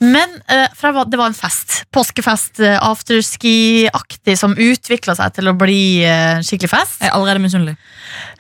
[0.03, 1.78] Men uh, for jeg var, det var en fest.
[1.95, 6.99] Påskefest, uh, afterski-aktig, som utvikla seg til å bli uh, en skikkelig fest.
[6.99, 7.78] Jeg er allerede misunnelig.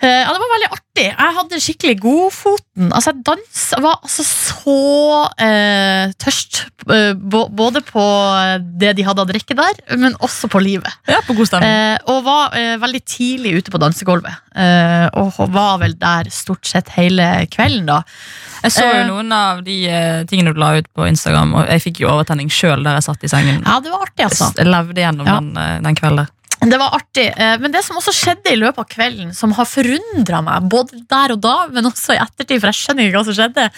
[0.01, 0.84] Eh, ja, det var veldig artig.
[0.95, 2.91] Jeg hadde skikkelig godfoten.
[2.95, 4.75] Altså, jeg dans, var altså så
[5.43, 6.61] eh, tørst.
[6.91, 8.03] eh, både på
[8.79, 10.91] det de hadde å drikke der, men også på livet.
[11.09, 11.69] Ja, på god stemning.
[11.69, 14.37] Eh, og var eh, veldig tidlig ute på dansegulvet.
[14.55, 18.01] Eh, og var vel der stort sett hele kvelden, da.
[18.63, 19.77] Jeg så jo eh, noen av de
[20.31, 23.27] tingene du la ut på Instagram, og jeg fikk jo overtenning sjøl der jeg satt
[23.27, 23.59] i sengen.
[23.67, 24.51] Ja, det var artig, altså.
[24.57, 25.39] Jeg levde gjennom Ja.
[25.41, 26.31] den, den kvelden.
[26.61, 27.27] Det var artig.
[27.35, 31.03] eh, Men det som også skjedde i løpet av kvelden, som har forundra meg, både
[31.09, 33.69] der og da, men også i ettertid, for jeg skjønner ikke hva som skjedde,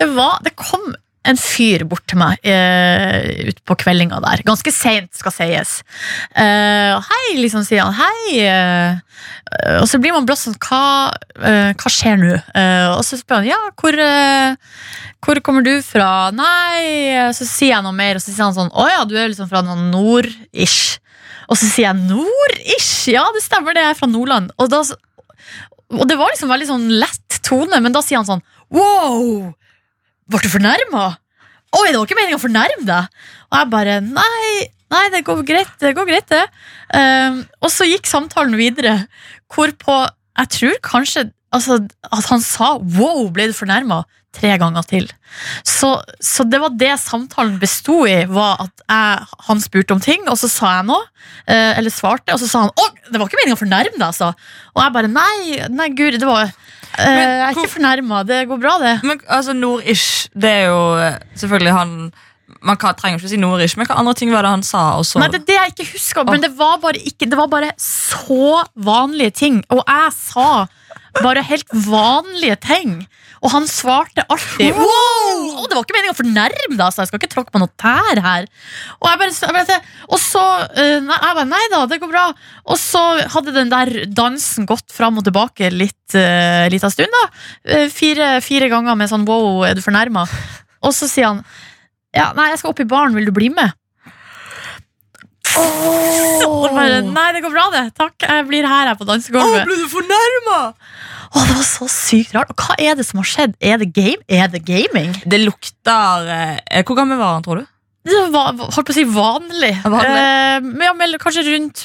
[0.00, 0.92] det var Det kom
[1.28, 4.40] en fyr bort til meg uh, utpå kveldinga der.
[4.46, 5.82] Ganske seint, skal sies.
[6.32, 7.92] Uh, hei, liksom, sier han.
[7.92, 8.40] Hei.
[8.48, 11.10] Uh, og så blir man blåst sånn Hva,
[11.42, 12.32] uh, hva skjer nå?
[12.56, 14.54] Eh, og så spør han ja, hvor, eh,
[15.20, 16.30] hvor kommer du fra?
[16.32, 19.28] Nei Så sier jeg noe mer, og så sier han sånn Å ja, du er
[19.28, 21.00] liksom fra noe nord-ish.
[21.50, 23.10] Og så sier jeg nord-ish.
[23.10, 24.52] Ja, det stemmer, det er fra Nordland.
[24.60, 24.84] Og, da,
[25.96, 29.50] og det var liksom veldig sånn lett tone, men da sier han sånn wow!
[30.30, 31.08] Ble du fornærma?
[31.74, 33.18] Oi, det var ikke meninga å fornærme deg.
[33.50, 36.44] Og jeg bare nei, nei, det går greit, det går greit, det.
[36.94, 38.96] Um, og så gikk samtalen videre,
[39.50, 41.80] hvorpå jeg tror kanskje altså,
[42.10, 44.04] at han sa wow, ble du fornærma?
[44.32, 45.08] Tre ganger til.
[45.66, 45.88] Så,
[46.22, 50.38] så det var det samtalen besto i, var at jeg, han spurte om ting, og
[50.38, 51.02] så sa jeg noe.
[51.50, 54.06] eh, eller svarte, og så sa han å, det var ikke meninga å fornærme deg,
[54.06, 54.30] altså.
[54.76, 58.40] Og jeg bare nei, nei, guri, det var men, Jeg er hvor- ikke fornærma, det
[58.50, 58.94] går bra, det.
[59.06, 61.94] Men altså, Nord-ish, det er jo eh, selvfølgelig han
[62.66, 64.80] Man kan, trenger ikke å si Nord-ish, men hva andre ting var det han sa?
[65.22, 68.64] Nei, det er det jeg ikke husker, men det var ikke Det var bare så
[68.74, 69.60] vanlige ting.
[69.70, 70.66] Og jeg sa
[71.18, 73.00] bare helt vanlige ting.
[73.40, 75.62] Og han svarte alltid wow!
[75.62, 77.02] Å, det var ikke meningen å fornærme deg, altså.
[77.02, 78.48] Jeg skal ikke tråkke på noe tær her.
[78.98, 79.78] Og, jeg bare, jeg bare,
[80.10, 82.26] og så eh, nei, jeg bare, nei da, det går bra.
[82.68, 83.02] Og så
[83.32, 87.24] hadde den der dansen gått fram og tilbake litt uh, lita stund, da.
[87.64, 90.26] Eh, fire, fire ganger med sånn wow, er du fornærma?
[90.84, 91.44] Og så sier han
[92.16, 93.76] ja, nei, jeg skal opp i baren, vil du bli med?
[95.58, 97.84] Og bare, nei, det går bra, det.
[97.98, 99.66] Takk, jeg blir her, her på dansegulvet.
[99.68, 100.60] ble du fornærma?!
[101.30, 102.50] Oh, det var så sykt rart.
[102.50, 103.52] Og hva er det som har skjedd?
[103.62, 104.18] Er det, game?
[104.26, 105.12] Er det gaming?
[105.22, 107.68] Det lukter eh, Hvor gammel var han, tror du?
[108.10, 109.70] Det var holdt på å si vanlig.
[109.84, 110.24] Vanlig?
[110.24, 111.84] Eh, men ja, mell- kanskje rundt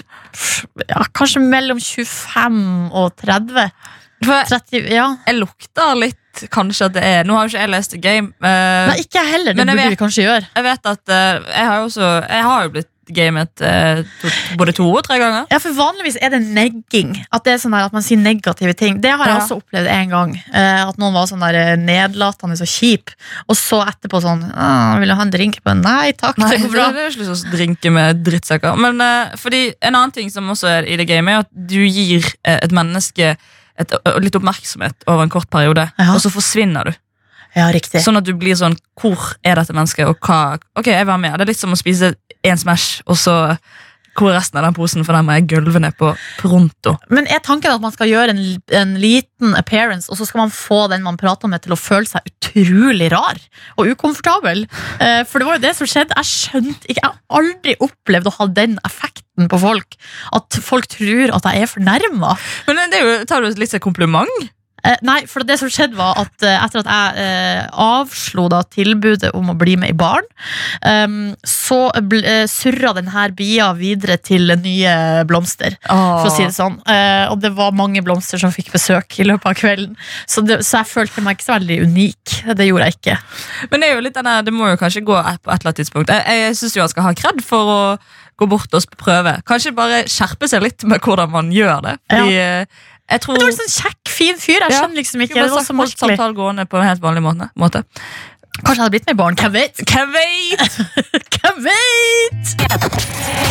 [0.88, 2.58] ja, Kanskje mellom 25
[2.96, 3.70] og 30.
[4.26, 5.10] For 30 ja.
[5.28, 8.32] jeg lukter litt kanskje at det er Nå har jo ikke jeg lest The Game.
[8.42, 9.54] Uh, Nei, ikke jeg heller.
[9.54, 10.50] Det burde vet- vi kanskje gjøre.
[10.56, 14.74] jeg vet at uh, jeg har også Jeg har jo blitt gamet eh, to, både
[14.78, 15.46] to og tre ganger.
[15.52, 17.16] Ja, for Vanligvis er det negging.
[17.32, 19.02] At det er sånn at man sier negative ting.
[19.02, 19.42] Det har jeg Ja.
[19.44, 20.36] også opplevd en gang.
[20.54, 23.10] eh, At noen var sånn der eh, nedlatende og kjip.
[23.50, 26.62] Og så etterpå sånn «Ah, 'Vil du ha en drink?' på Nei takk, Nei, det
[26.62, 26.92] går bra.
[26.92, 28.78] Det er ikke lyst til å drinke med drittsekker.
[28.78, 31.80] Men eh, fordi En annen ting som også er i det gamet, er at du
[31.86, 33.36] gir eh, et menneske
[33.78, 33.92] et,
[34.24, 36.14] litt oppmerksomhet over en kort periode, Ja.
[36.14, 36.94] og så forsvinner du.
[37.56, 38.04] Ja, riktig.
[38.04, 41.38] Sånn at du blir sånn Hvor er dette mennesket, og hva Ok, jeg var med.
[41.40, 42.14] Det er litt som å spise
[42.46, 43.36] en Smash, og så
[44.16, 46.94] hvor er resten av den posen, for den må jeg gulve ned på pronto.
[47.12, 48.42] Men er tanken at man skal gjøre en,
[48.80, 52.08] en liten appearance, og så skal man få den man prater med, til å føle
[52.08, 53.42] seg utrolig rar
[53.76, 54.64] og ukomfortabel?
[55.04, 56.16] Eh, for det var jo det som skjedde.
[56.22, 60.00] Jeg skjønte ikke Jeg har aldri opplevd å ha den effekten på folk.
[60.40, 62.38] At folk tror at jeg er fornærma.
[62.70, 64.48] Men det er jo, tar du litt som kompliment?
[64.86, 68.62] Eh, nei, for det som skjedde var at eh, etter at jeg eh, avslo da
[68.70, 70.28] tilbudet om å bli med i baren,
[70.86, 71.18] eh,
[71.48, 74.96] så ble, eh, surra denne bia videre til nye
[75.28, 75.78] blomster.
[75.86, 76.78] For å si det sånn.
[76.90, 79.96] Eh, og det var mange blomster som fikk besøk i løpet av kvelden.
[80.30, 82.36] Så, det, så jeg følte meg ikke så veldig unik.
[82.58, 83.18] Det gjorde jeg ikke.
[83.72, 85.82] Men det er jo litt denne, det må jo kanskje gå på et eller annet
[85.82, 86.14] tidspunkt.
[86.14, 87.80] Jeg, jeg syns han skal ha kred for å
[88.40, 89.38] gå bort og prøve.
[89.48, 91.96] Kanskje bare skjerpe seg litt med hvordan man gjør det.
[92.12, 92.66] Fordi ja.
[93.14, 94.64] jeg tror det var litt sånn kjekk, fin fyr.
[94.66, 95.36] Jeg skjønner liksom ikke.
[95.36, 96.16] Det var så holdt merkelig.
[96.16, 97.52] samtalen gående på en helt vanlig måte.
[97.60, 97.84] måte.
[98.56, 99.36] Kanskje jeg hadde blitt med i baren.
[99.36, 99.84] Hvem vet?
[99.92, 100.78] Hvem vet?
[101.36, 102.56] Hvem vet?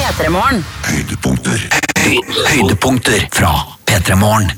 [0.01, 0.65] P3morgen.
[0.89, 1.67] Høydepunkter.
[2.05, 3.53] Høy, høydepunkter fra
[3.89, 4.51] P3 Morgen.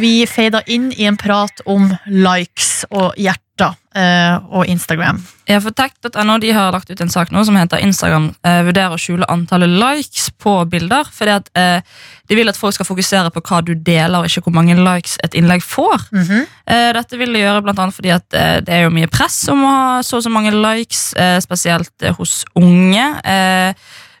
[0.00, 5.18] Vi feida inn i en prat om likes og hjerter og Instagram.
[5.50, 8.94] Ja, for Tech.no de har lagt ut en sak nå som heter Instagram eh, vurderer
[8.94, 11.08] å skjule antallet likes på bilder.
[11.12, 11.82] Fordi at eh,
[12.30, 15.18] De vil at folk skal fokusere på hva du deler, og ikke hvor mange likes
[15.26, 16.06] et innlegg får.
[16.14, 16.46] Mhm.
[16.72, 19.42] Eh, dette vil de gjøre blant annet fordi at eh, det er jo mye press
[19.52, 23.04] om å ha så og så mange likes, eh, spesielt eh, hos unge.
[23.26, 23.74] Eh,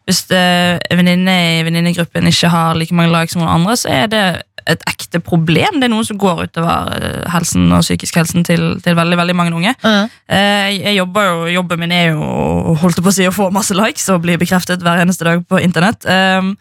[0.08, 3.92] hvis eh, en venninne i venninnegruppen ikke har like mange likes som noen andre, så
[4.02, 4.24] er det
[4.70, 5.80] et ekte problem.
[5.80, 9.36] Det er noe som går utover eh, helsen og psykisk helsen til, til veldig veldig
[9.38, 9.74] mange unge.
[9.84, 13.74] Eh, jeg jobber jo, Jobben min er jo holdt på å si, å få masse
[13.76, 16.06] likes og bli bekreftet hver eneste dag på internett.
[16.06, 16.54] Um,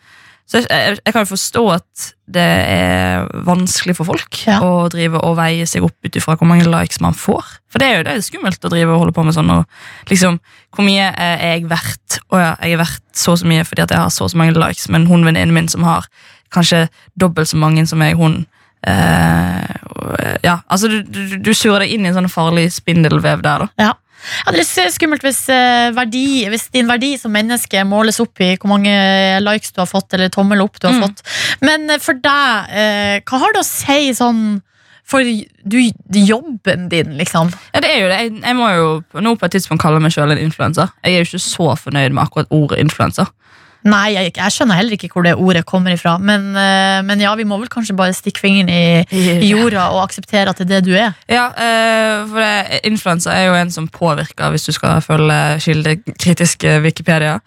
[0.52, 4.58] så jeg, jeg kan jo forstå at det er vanskelig for folk Ja.
[4.64, 7.54] å drive og veie seg opp ut ifra hvor mange likes man får.
[7.72, 9.52] For det er jo det er skummelt å drive og holde på med sånn.
[9.54, 10.42] Og liksom,
[10.76, 12.20] Hvor mye er jeg verdt?
[12.32, 14.32] Å ja, jeg er verdt så og så mye fordi at jeg har så og
[14.34, 16.08] så mange likes, men hun venninnen min som har
[16.54, 16.86] kanskje
[17.20, 18.46] dobbelt så mange som meg, hun
[18.88, 23.68] eh, ja, altså du, du, du surer deg inn i en sånn farlig spindelvev der,
[23.68, 23.74] da.
[23.88, 23.92] ja.
[24.46, 28.38] Ja, det er litt skummelt hvis, eh, verdi, hvis din verdi som menneske måles opp
[28.46, 28.92] i hvor mange
[29.42, 31.02] likes du har fått, eller tommel opp du har Mm.
[31.08, 31.24] fått.
[31.66, 34.62] Men eh, for deg, eh, hva har det å si sånn
[35.10, 35.80] for du,
[36.14, 37.50] jobben din, liksom?
[37.74, 38.20] Ja, det er jo det.
[38.22, 38.86] Jeg, jeg må jo
[39.26, 40.94] nå på et tidspunkt kalle meg sjøl en influenser.
[41.02, 43.26] Jeg er jo ikke så fornøyd med akkurat ordet influenser.
[43.84, 46.14] Nei, jeg, jeg skjønner heller ikke hvor det ordet kommer ifra.
[46.22, 49.02] Men, eh, men ja, vi må vel kanskje bare stikke fingeren i,
[49.42, 51.16] i jorda og akseptere at det er det du er.
[51.32, 56.82] Ja, eh, for influenser er jo en som påvirker, hvis du skal følge kildekritisk eh,
[56.86, 57.40] Wikipedia.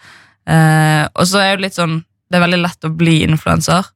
[1.14, 3.86] Og så er det litt sånn Det er veldig lett å bli influenser.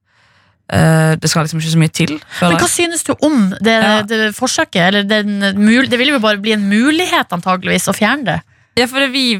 [0.69, 2.13] Det skal liksom ikke så mye til.
[2.41, 4.01] Men hva synes du om det, Ja.
[4.05, 4.81] det forsøket?
[4.87, 8.37] Eller den, det vil jo bare bli en mulighet antageligvis å fjerne det.
[8.79, 9.39] Ja, for det, vi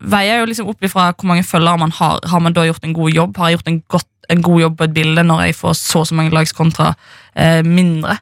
[0.00, 2.22] veier jo liksom opp ifra hvor mange følgere man har.
[2.30, 3.36] Har man da gjort en god jobb?
[3.36, 6.02] Har jeg gjort en, godt, en god jobb på et bilde når jeg får så
[6.02, 6.92] og så mange likes kontra
[7.34, 8.18] eh, mindre?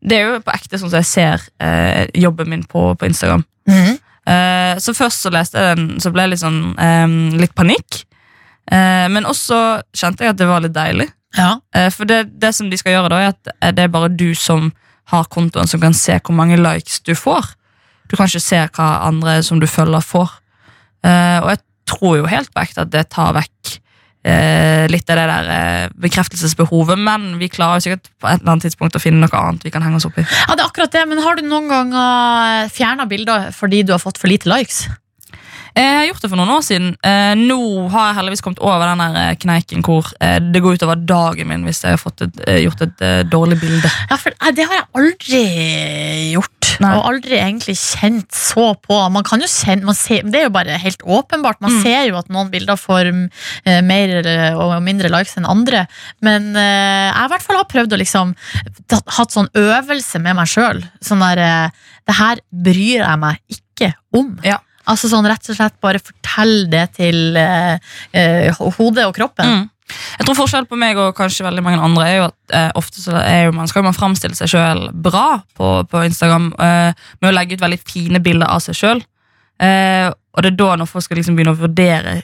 [0.00, 3.44] Det er jo på ekte sånn som jeg ser eh, jobben min på, på Instagram.
[4.30, 8.02] Eh, så først så leste jeg den, så ble jeg litt sånn eh, litt panikk.
[8.70, 11.10] Eh, men også kjente jeg at det var litt deilig.
[11.36, 11.58] Ja.
[11.76, 14.32] Eh, for det, det som de skal gjøre da, er at det er bare du
[14.34, 14.72] som
[15.10, 17.52] har kontoen, som kan se hvor mange likes du får.
[18.10, 20.39] Du kan ikke se hva andre som du følger, får.
[21.06, 23.74] Eh, og jeg tror jo helt på ekte at det tar vekk
[24.28, 28.54] eh, litt av det der eh, bekreftelsesbehovet, men vi klarer jo sikkert på et eller
[28.54, 30.26] annet tidspunkt å finne noe annet vi kan henge oss opp i.
[30.26, 31.06] ja, det er akkurat det.
[31.10, 34.84] Men har du noen ganger fjerna bilder fordi du har fått for lite likes?
[35.74, 36.88] Eh, Jeg har gjort det for noen år siden.
[37.06, 41.48] Eh, nå har jeg heldigvis kommet over den eh, kneiken hvor det går utover dagen
[41.48, 43.90] min hvis jeg har fått et, gjort et dårlig bilde.
[44.10, 45.42] Ja, for Det har jeg aldri
[46.34, 46.70] gjort.
[46.80, 46.90] Nei.
[46.96, 48.96] Og aldri egentlig kjent så på.
[49.12, 51.60] Man kan jo kjenne, man ser, Det er jo bare helt åpenbart.
[51.60, 51.82] Man Mm.
[51.82, 53.10] ser jo at noen bilder får
[53.66, 55.86] eh, mer eller- og mindre likes enn andre.
[56.20, 58.34] Men eh, jeg i hvert fall har prøvd å liksom
[58.90, 60.82] hatt sånn øvelse med meg sjøl.
[61.02, 61.70] Sånn der
[62.06, 64.38] Det her bryr jeg meg ikke om.
[64.42, 64.58] Ja.
[64.88, 67.76] Altså sånn rett og slett bare fortell det til eh,
[68.16, 69.50] eh, hodet og kroppen.
[69.50, 69.68] Mm.
[69.90, 73.02] Jeg tror forskjell på meg og kanskje veldig mange andre er jo at eh, ofte
[73.02, 77.30] så er jo man, skal man framstille seg sjøl bra på, på Instagram eh, med
[77.30, 79.02] å legge ut veldig fine bilder av seg sjøl.
[79.60, 82.20] Eh, og det er da når folk skal liksom begynne å vurdere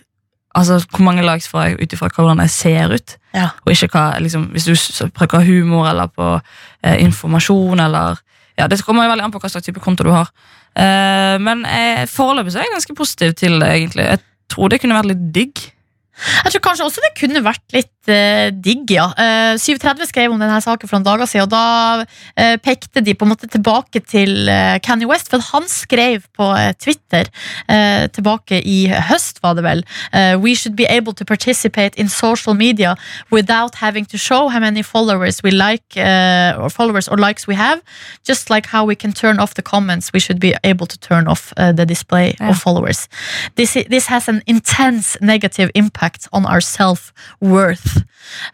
[0.57, 3.17] Altså hvor mange likes får jeg ut ifra hvordan jeg ser ut.
[3.37, 3.51] Ja.
[3.67, 8.23] Og ikke hva, liksom, hvis du prøver humor eller på eh, informasjon eller
[8.57, 10.31] ja, Det kommer jo veldig an på hva slags type konto du har.
[10.77, 14.09] Eh, men eh, foreløpig så er jeg ganske positiv til det, egentlig.
[14.11, 14.23] Jeg
[14.53, 15.65] tror det kunne vært litt digg.
[16.45, 19.09] Jeg tror kanskje også det kunne vært litt eh, digg, ja.
[19.21, 22.07] Eh, 730 skrev om denne saken for noen dager siden, og da
[22.41, 26.49] eh, pekte de på en måte tilbake til uh, Kanye West, for han skrev på
[26.57, 27.29] eh, Twitter
[27.69, 28.79] eh, tilbake i
[29.11, 29.85] høst, var det vel,
[30.41, 32.95] We should be able to participate in social media
[33.31, 37.83] without having to show how many followers we like, or followers or likes we have,
[38.27, 41.27] just like how we can turn off the comments, we should be able to turn
[41.29, 42.51] off the display Ja.
[42.51, 43.09] of followers.
[43.57, 48.03] This, this has an intense negative impact on our self-worth.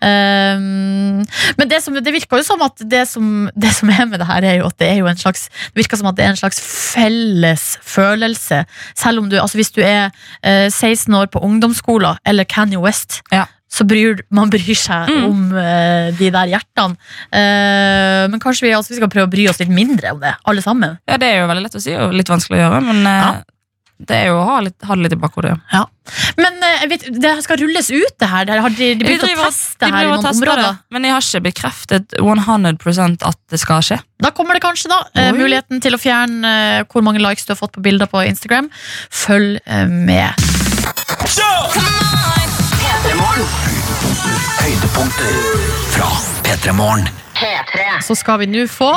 [0.05, 1.23] Um,
[1.59, 4.29] men det, som, det virker jo som at det som, det som er med det
[4.29, 6.35] her, er jo at det er jo en slags Det virker som at det er
[6.35, 6.61] en slags
[6.93, 8.63] felles følelse.
[8.99, 10.11] Selv om du, altså hvis du er
[10.45, 13.47] uh, 16 år på ungdomsskolen eller Kanye West, Ja.
[13.73, 15.25] så bryr man bryr seg Mm.
[15.31, 16.97] om uh, de der hjertene.
[17.33, 20.35] Uh, men kanskje vi, altså, vi skal prøve å bry oss litt mindre om det,
[20.45, 20.99] alle sammen.
[21.09, 23.17] Ja, Det er jo veldig lett å si og litt vanskelig å gjøre, men uh,
[23.17, 23.33] Ja.
[24.09, 25.53] Det er jo å ha, litt, ha det litt i bakhodet.
[25.73, 25.83] Ja.
[26.37, 28.51] Men eh, vet, det skal rulles ut, det her.
[28.65, 30.65] Har de, de begynt å teste her i noen områder.
[30.65, 34.01] Det, men de har ikke bekreftet 100% at det skal skje.
[34.23, 35.39] Da kommer det kanskje da eh, Oi.
[35.39, 38.71] muligheten til å fjerne eh, hvor mange likes du har fått på bilder på Instagram.
[39.23, 40.35] Følg med.
[44.63, 45.43] Høydepunkter
[45.95, 46.13] fra
[46.47, 47.11] P3 Morgen.
[48.03, 48.93] Så skal vi nå få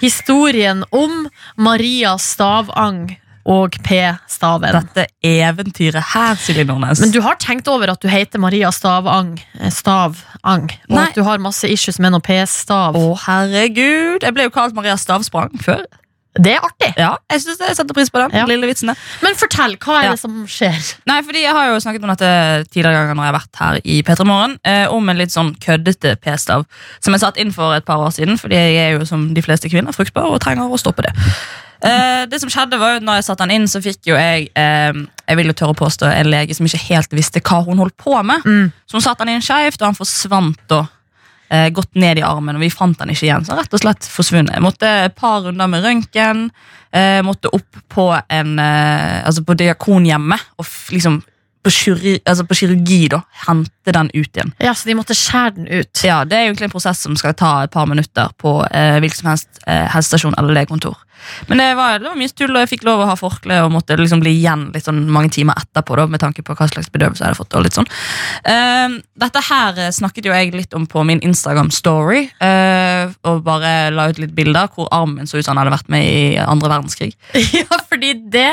[0.00, 4.74] historien om Maria Stavang og P-staven.
[4.74, 7.00] Dette eventyret her, Silje Nordnes.
[7.02, 11.06] Men du har tenkt over at du heter Maria Stavang, eh, Stavang, og Nei.
[11.08, 12.98] at du har masse issues med noe P-stav.
[12.98, 14.26] Å, herregud!
[14.26, 15.86] Jeg ble jo kalt Maria Stavsprang før.
[16.42, 16.92] Det er artig.
[16.98, 18.44] Ja, jeg synes det, jeg setter pris på den Ja.
[18.46, 18.88] lille vitsen.
[18.88, 18.96] der.
[19.22, 20.10] Men fortell, hva er Ja.
[20.12, 20.94] det som skjer?
[21.06, 22.30] Nei, fordi Jeg har jo snakket om dette
[22.70, 24.58] tidligere ganger når jeg har vært her i P3 Morgen.
[24.64, 26.64] Eh, om en litt sånn køddete p-stav
[27.00, 28.38] som jeg satt inn for et par år siden.
[28.38, 31.12] Fordi jeg er jo som de fleste kvinner fruktbar og trenger å stoppe det.
[31.82, 34.48] Eh, det som skjedde var jo når jeg satte den inn, så fikk jo jeg
[34.56, 34.92] eh,
[35.28, 37.96] Jeg vil jo tørre å påstå en lege som ikke helt visste hva hun holdt
[37.98, 38.42] på med.
[38.44, 38.72] Mm.
[38.86, 40.86] Så hun satte den inn skeivt, og han forsvant da.
[41.48, 43.44] Eh, gått ned i armen, og vi fant den ikke igjen.
[43.46, 44.56] Så rett og slett forsvunnet.
[44.56, 46.48] Jeg måtte et par runder med røntgen.
[46.90, 51.20] Eh, måtte opp på en eh, Altså på diakonhjemmet og liksom
[51.66, 53.20] på, kirurgi, altså på kirurgi, da.
[53.46, 54.52] Hente den ut igjen.
[54.62, 56.02] Ja, Så de måtte skjære den ut.
[56.06, 59.18] Ja, Det er egentlig en prosess som skal ta et par minutter på eh, hvilken
[59.22, 60.96] som helst eh, helsestasjon eller legekontor.
[61.48, 63.72] Men det var, det var mye tull, og jeg fikk lov å ha forkle og
[63.74, 65.96] måtte liksom bli igjen litt sånn mange timer etterpå.
[65.98, 67.54] da, med tanke på hva slags bedøvelse jeg hadde fått.
[67.58, 67.88] og litt sånn.
[68.46, 72.26] Uh, dette her eh, snakket jo jeg litt om på min Instagram-story.
[72.40, 75.76] Uh, og bare la ut litt bilder hvor armen min så ut som han hadde
[75.76, 77.14] vært med i andre verdenskrig.
[77.56, 78.48] Ja, fordi det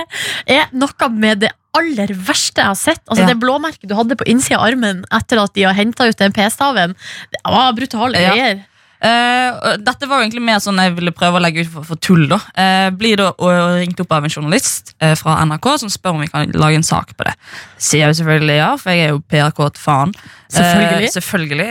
[0.47, 3.01] er noe med det aller verste jeg har sett.
[3.09, 3.31] Altså Ja.
[3.31, 6.31] Det blåmerket du hadde på innsida av armen etter at de har henta ut den
[6.35, 6.93] P-staven,
[7.33, 8.31] det var brutale Ja.
[8.35, 8.61] greier.
[8.61, 8.69] Eh,
[9.03, 11.99] og dette var jo egentlig mer sånn jeg ville prøve å legge ut for, for
[12.03, 12.25] tull.
[12.31, 13.31] da uh, Blir da
[13.79, 16.87] ringt opp av en journalist uh, fra NRK som spør om vi kan lage en
[16.87, 17.33] sak på det.
[17.77, 20.13] Sier jeg jo selvfølgelig ja, for jeg er jo PRK et faen.
[20.53, 21.09] Selvfølgelig.
[21.15, 21.69] Selvfølgelig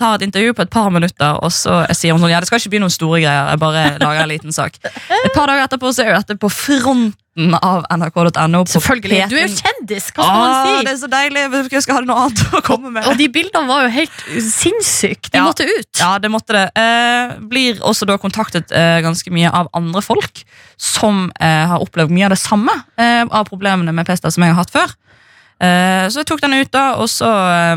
[0.00, 2.62] Tar et intervju på et par minutter, og så sier hun sånn Ja, det skal
[2.62, 3.52] ikke bli noen store greier.
[3.52, 4.80] Jeg bare lager en liten sak.
[4.80, 6.50] Et par dager etterpå så er jo dette på
[7.36, 8.64] fronten av nrk.no.
[8.66, 9.20] Selvfølgelig.
[9.20, 9.28] P3.
[9.28, 10.84] Du er jo kjendis, hva skal man si?
[10.86, 11.42] det er så deilig.
[11.72, 13.06] Jeg skal ha noe annet å komme med.
[13.10, 15.30] Og de bildene var jo helt sinnssyke.
[15.30, 15.44] De Ja.
[15.44, 15.90] måtte ut.
[16.00, 16.64] Ja, det måtte det.
[16.76, 20.44] Eh, blir også da kontaktet eh, ganske mye av andre folk
[20.76, 24.54] som eh, har opplevd mye av det samme eh, av problemene med pesta som jeg
[24.54, 24.96] har hatt før.
[25.60, 27.76] Eh, så jeg tok den ut, da, og så eh,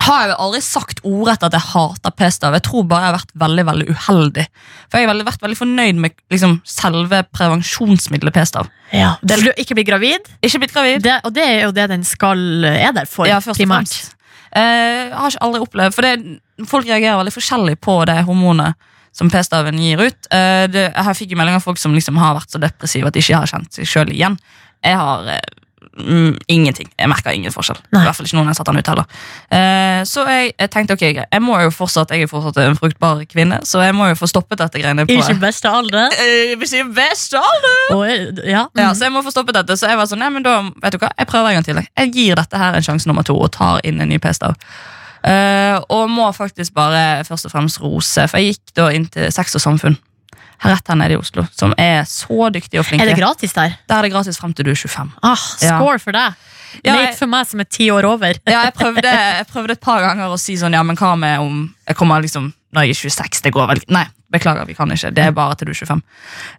[0.00, 2.54] har jeg jo aldri sagt ordrett at jeg hater p-stav.
[2.56, 4.44] Jeg tror bare jeg har vært veldig veldig uheldig.
[4.88, 8.70] For jeg har veldig, vært veldig fornøyd med liksom, selve prevensjonsmiddelet p-stav.
[8.94, 9.12] Ja.
[9.20, 11.02] For du ikke bli gravid, Ikke blitt gravid.
[11.04, 13.28] det, og det er jo det den skal er der for.
[13.28, 13.92] Ja, først primært.
[14.50, 18.74] Eh, jeg har ikke aldri opplevd For det, folk reagerer veldig forskjellig på det hormonet
[19.14, 20.26] som p-staven gir ut.
[20.32, 23.14] Eh, det, jeg fikk jo melding av folk som liksom har vært så depressive at
[23.14, 24.38] de ikke har kjent seg sjøl igjen.
[24.86, 25.40] Jeg har eh,
[26.02, 26.90] mm, ingenting.
[26.98, 27.78] Jeg merka ingen forskjell.
[27.92, 28.02] Nei.
[28.02, 29.08] I hvert fall ikke noen jeg satte den ut heller.
[29.56, 33.22] Eh, så jeg, jeg tenkte ok, jeg må jo fortsatt Jeg er fortsatt en fruktbar
[33.30, 36.08] kvinne, så jeg må jo få stoppet dette greiene på I sin beste alder.
[36.20, 37.78] Eh, jeg er alder!
[37.94, 38.66] Og, ja.
[38.76, 40.94] Ja, så jeg må få stoppet dette Så jeg var sånn, nei, men da, vet
[40.94, 43.36] du hva, jeg prøver en gang til Jeg gir dette her en sjanse nummer to
[43.38, 44.56] Og tar inn en ny p-stav
[45.20, 49.28] Eh, Og må faktisk bare først og fremst rose For jeg gikk da inn til
[49.34, 49.98] Sex og Samfunn
[50.60, 53.52] Her rett her nede i Oslo Som er så dyktige og flinke Er det gratis
[53.56, 53.76] der?
[53.88, 55.76] Der er det gratis frem til du er 25 Ah, Ja.
[55.78, 56.34] score for deg.
[56.84, 58.36] Ja, Late for meg som er ti år over.
[58.46, 61.40] Ja, jeg prøvde, jeg prøvde et par ganger å si sånn Ja, men hva med
[61.42, 64.92] om Jeg kommer liksom Når jeg er 26, det går vel Nei, beklager, vi kan
[64.94, 66.02] ikke Det er bare til du er 25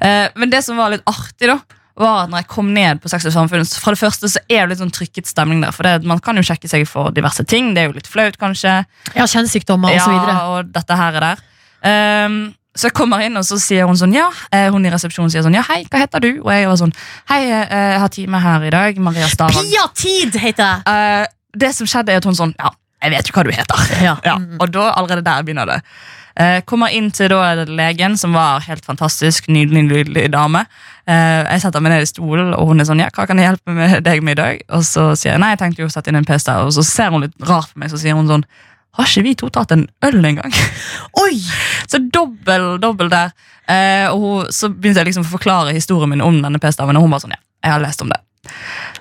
[0.02, 1.60] Eh, Men det som var litt artig da
[2.02, 4.64] var at når jeg kom ned på Sex og Samfunn For det første så er
[4.66, 7.44] det litt sånn trykket stemning der For det, man kan jo sjekke seg for diverse
[7.46, 8.86] ting Det er jo litt flaut kanskje
[9.16, 10.34] Ja, kjønnssykdommer og så videre.
[10.36, 11.44] Ja, og dette her er der
[11.84, 15.32] Ehm, Så jeg kommer inn og så sier hun sånn Ja, eh, hun i resepsjonen
[15.34, 16.30] sier sånn Ja, hei, hva heter du?
[16.40, 16.94] Og jeg var sånn
[17.28, 20.86] Hei, eh, jeg har time her i dag Maria Stavang Pia Tid heter jeg!
[20.88, 21.26] Eh,
[21.62, 22.72] det som skjedde, er at hun sånn Ja,
[23.04, 23.86] jeg vet jo hva du heter.
[24.06, 24.16] Ja.
[24.30, 25.82] Ja, og da allerede der begynner det.
[26.40, 30.64] Eh, kommer inn til da legen, som var helt fantastisk, nydelig, nydelig dame.
[31.10, 33.50] Eh, jeg setter meg ned i stolen, og hun er sånn, ja, hva kan jeg
[33.50, 34.62] hjelpe med deg med i dag?
[34.78, 36.86] Og så sier jeg, nei, jeg tenkte jo å sette inn en PC, og så
[36.88, 38.46] ser hun litt rart på meg, så sier hun sånn,
[38.98, 40.58] har ikke vi to tatt en øl en gang?
[41.24, 41.38] Oi!
[41.88, 43.32] Så dobbel, dobbel der.
[43.72, 47.08] Eh, og hun, så begynte jeg liksom å forklare historien min om denne p-staven, og
[47.08, 48.20] hun var sånn, ja, jeg har lest om det.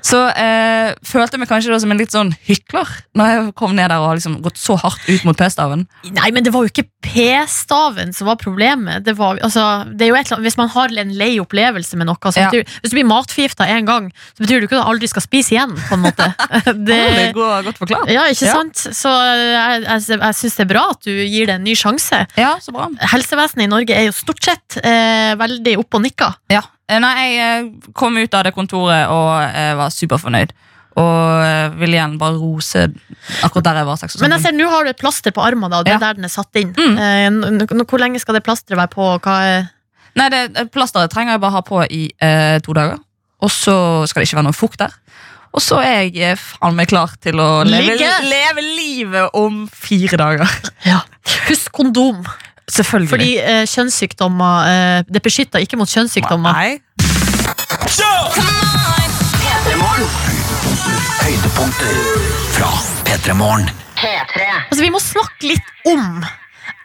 [0.04, 3.88] Så eh, følte jeg meg kanskje som en litt sånn hykler når jeg kom ned
[3.88, 5.86] der og har liksom gått så hardt ut mot p-staven.
[6.12, 9.04] Nei, men det var jo ikke P-staven som var problemet.
[9.06, 11.96] Det var, altså, det er jo et, eller annet- hvis man har en lei opplevelse
[11.96, 12.50] med noe så Ja.
[12.50, 15.22] betyr, Hvis du blir matforgifta én gang, så betyr det ikke at du aldri skal
[15.24, 15.72] spise igjen.
[15.88, 16.28] på en måte
[16.64, 18.10] Det det, går godt forklart.
[18.12, 18.52] Ja, ikke Ja.
[18.52, 18.76] sant?
[18.76, 22.26] Så jeg, jeg, jeg syns det er bra at du gir det en ny sjanse.
[22.36, 22.88] Ja, så bra.
[23.00, 26.36] Helsevesenet i Norge er jo stort sett eh, veldig oppe og nikker.
[26.52, 26.60] Ja.
[26.90, 30.52] Eh, Nei, jeg eh, kom ut av det kontoret og eh, var superfornøyd.
[31.00, 32.80] Og vil igjen bare rose
[33.46, 33.98] akkurat der jeg var.
[34.00, 36.00] sex Men jeg ser, nå har du et plaster på armen, da, og det Ja.
[36.00, 36.72] er der den er satt inn.
[36.74, 37.60] Mm.
[37.86, 39.06] Hvor lenge skal det plasteret være på?
[39.22, 39.68] Hva er
[40.18, 42.98] Nei, det, Plasteret trenger jeg bare ha på i eh, to dager.
[43.40, 43.76] Og så
[44.10, 44.96] skal det ikke være noe fukt der.
[45.54, 47.94] Og så er jeg faen meg klar til å leve,
[48.26, 50.50] leve livet om fire dager.
[50.90, 51.00] ja.
[51.46, 52.26] Husk kondom.
[52.70, 53.10] Selvfølgelig.
[53.10, 56.52] Fordi eh, kjønnssykdommer eh, Det beskytter ikke mot kjønnssykdommer.
[56.54, 56.80] Nei.
[61.20, 61.96] Høydepunkter
[62.54, 62.70] fra
[63.06, 63.70] P3 Morgen.
[64.70, 66.22] Altså, vi må snakke litt om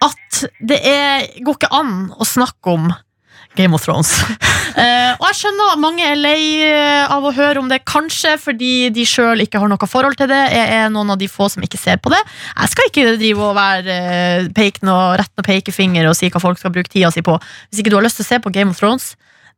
[0.05, 2.89] at det er, går ikke an å snakke om
[3.55, 4.11] Game of Thrones.
[4.75, 8.35] uh, og jeg skjønner at mange er lei eh, av å høre om det, kanskje
[8.41, 10.41] fordi de sjøl ikke har noe forhold til det.
[10.53, 12.21] Jeg er noen av de få som ikke ser på det.
[12.53, 16.43] Jeg skal ikke drive og være uh, peke noe, rett noe pekefinger og si hva
[16.43, 17.37] folk skal bruke tida si på.
[17.69, 19.13] Hvis ikke du har lyst til å se på Game of Thrones,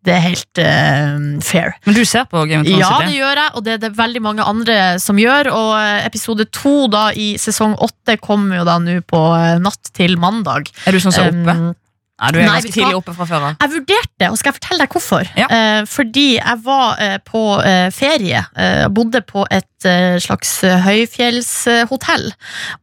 [0.06, 1.74] det er helt uh, fair.
[1.88, 2.86] Men du ser på Game of Thrones?
[2.86, 5.50] Ja, det gjør jeg, og det er det veldig mange andre som gjør.
[5.58, 5.74] Og
[6.06, 9.26] episode to da i sesong åtte kommer jo da nå på
[9.64, 10.72] natt til mandag.
[10.86, 11.58] Er du sånn som er oppe?
[11.58, 11.76] Um,
[12.18, 13.58] Nei, du er nei, ganske tidlig oppe fra før av.
[13.62, 15.28] jeg vurderte, og skal jeg fortelle deg hvorfor?
[15.38, 15.48] Ja.
[15.54, 18.42] Eh, fordi jeg var eh, på eh, ferie.
[18.58, 22.32] Eh, jeg bodde på et eh, slags eh, høyfjellshotell.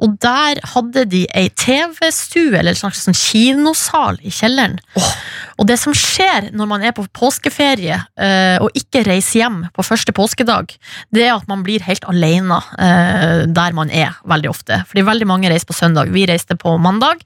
[0.07, 4.78] Og der hadde de ei TV-stue, eller en slags sånn kinosal, i kjelleren.
[5.59, 9.85] Og det som skjer når man er på påskeferie eh, og ikke reiser hjem på
[9.87, 10.74] første påskedag,
[11.14, 14.80] det er at man blir helt alene eh, der man er, veldig ofte.
[14.91, 16.11] Fordi veldig mange reiser på søndag.
[16.14, 17.22] Vi reiste på mandag.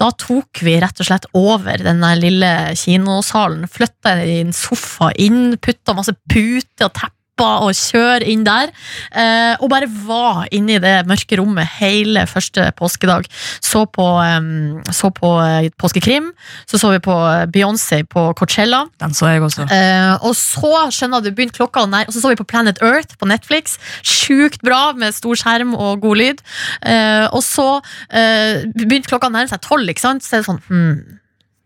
[0.00, 3.68] Da tok vi rett og slett over den lille kinosalen.
[3.70, 8.72] Flytta en sofa inn, putta masse puter og tepper og kjør inn der.
[9.12, 13.28] Eh, og bare var inne i det mørke rommet hele første påskedag.
[13.60, 16.32] Så på, eh, så på eh, påskekrim,
[16.66, 17.14] så så vi på
[17.54, 18.86] Beyoncé på Coachella.
[19.00, 19.68] Den så jeg også.
[19.70, 22.82] Eh, og så skjønner du, begynte klokka å nær Og så så vi på Planet
[22.82, 23.78] Earth på Netflix.
[24.02, 26.42] Sjukt bra med stor skjerm og god lyd.
[26.82, 27.80] Eh, og så
[28.10, 30.24] eh, begynte klokka å nærme seg tolv, ikke sant?
[30.24, 31.18] Så er det sånn hmm,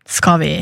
[0.09, 0.53] Skal vi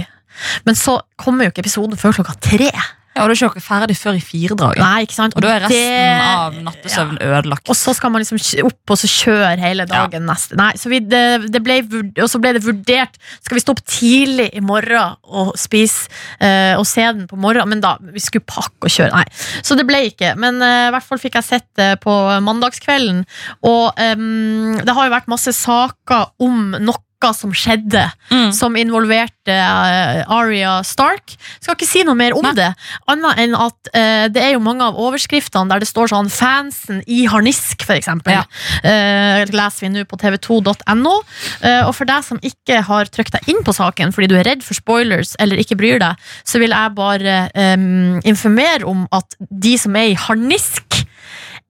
[0.65, 2.71] Men så kommer jo ikke episoden før klokka tre.
[3.11, 4.79] Ja, og du er ikke ferdig før i firedraget.
[4.79, 5.33] Nei, ikke sant?
[5.35, 7.67] Og da er resten det- av nattesøvn ødelagt.
[7.67, 11.01] Og så skal man liksom opp og så kjøre hele dagen neste Nei, så vi,
[11.03, 11.81] det, det ble,
[12.23, 16.07] Og så ble det vurdert Skal vi stå opp tidlig i morgen og spise
[16.39, 17.67] eh, og se den på morgenen?
[17.75, 19.25] Men da, vi skulle pakke og kjøre Nei,
[19.61, 22.15] så det ble ikke Men eh, i hvert fall fikk jeg sett det på
[22.47, 23.25] mandagskvelden
[23.67, 27.03] Og em, det har jo vært masse saker om noe
[27.37, 28.51] som skjedde Mm.
[28.55, 32.53] Som involverte uh, Arya Stark Skal ikke si noe mer om Nei.
[32.55, 32.69] det
[33.11, 37.01] Annet enn at uh, det er jo mange av overskriftene Der det står sånn Fansen
[37.11, 38.45] i harnisk eksempel Ja.
[38.85, 41.15] Uh, leser vi nå på tv2.no.
[41.59, 44.47] Uh, og for deg som ikke har trykt deg inn på saken fordi du er
[44.47, 47.35] redd for spoilers eller ikke bryr deg, så vil jeg bare
[47.75, 51.01] um, informere om at de som er i harnisk,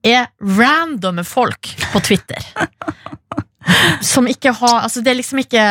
[0.02, 2.46] er randomme folk på Twitter.
[4.12, 5.66] som ikke har Altså, det er liksom ikke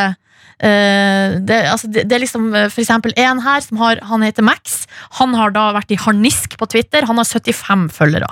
[0.62, 4.46] Uh, det, altså det, det er liksom eh, eksempel en her som har, han heter
[4.46, 4.84] Max.
[5.18, 7.08] Han har da vært i harnisk på Twitter.
[7.10, 8.30] Han har 75 følgere.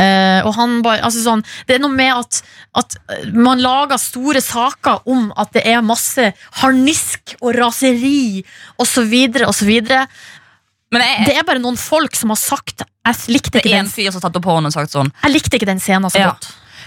[0.00, 2.40] Uh, og han bare, altså sånn, det er noe med at,
[2.80, 2.96] at
[3.36, 6.30] man lager store saker om at det er masse
[6.62, 8.40] harnisk og raseri
[8.80, 9.14] osv.
[9.44, 9.72] osv.
[10.94, 13.90] Men jeg, Det er bare noen folk som har sagt Jeg likte ikke den, en
[13.90, 16.36] fyr som satte opp hånden og sagt sånn jeg likte ikke den scenen så Ja.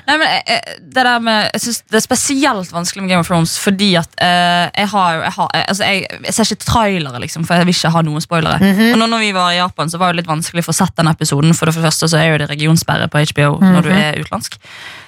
[0.08, 3.20] Nei, men jeg, jeg- det der med Jeg synes det er spesielt vanskelig med Game
[3.20, 7.20] of Thrones fordi at eh, jeg har jeg, har, altså jeg, jeg ser ikke trailere,
[7.20, 8.60] liksom, for jeg vil ikke ha noen spoilere.
[8.64, 8.93] Mhm.
[8.93, 11.01] Og nå når vi var i Japan, så var det litt vanskelig for å sette
[11.03, 11.53] den episoden.
[11.53, 13.97] For det første så er jo det regionsperre på HBO når du Mhm.
[14.03, 14.55] er utenlandsk.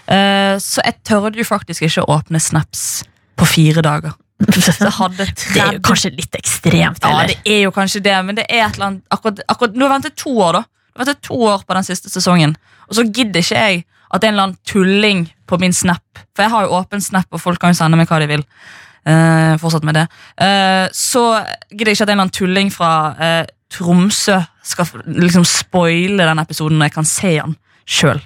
[0.10, 3.04] Eh, så jeg tørde jo faktisk ikke å åpne snaps
[3.38, 4.12] på fire dager.
[5.00, 8.45] Hadde Det er jo kanskje litt ekstremt, Ja, det er jo kanskje det, men det
[8.50, 10.62] er et eller annet akkurat, akkurat, Nå har ventet to år, da.
[10.64, 12.56] Jeg har ventet to år på den siste sesongen,
[12.89, 16.22] og så gidder ikke jeg at det er en eller annen tulling på min snap
[16.36, 18.45] For jeg har jo åpen snap, og folk kan jo sende meg hva de vil.
[19.07, 20.05] Uh, fortsatt med det.
[20.38, 21.24] Uh, så
[21.72, 26.41] gidder jeg ikke at en eller annen tulling fra uh, Tromsø skal liksom spoile den
[26.41, 27.55] episoden når jeg kan se den
[27.89, 28.22] sjøl.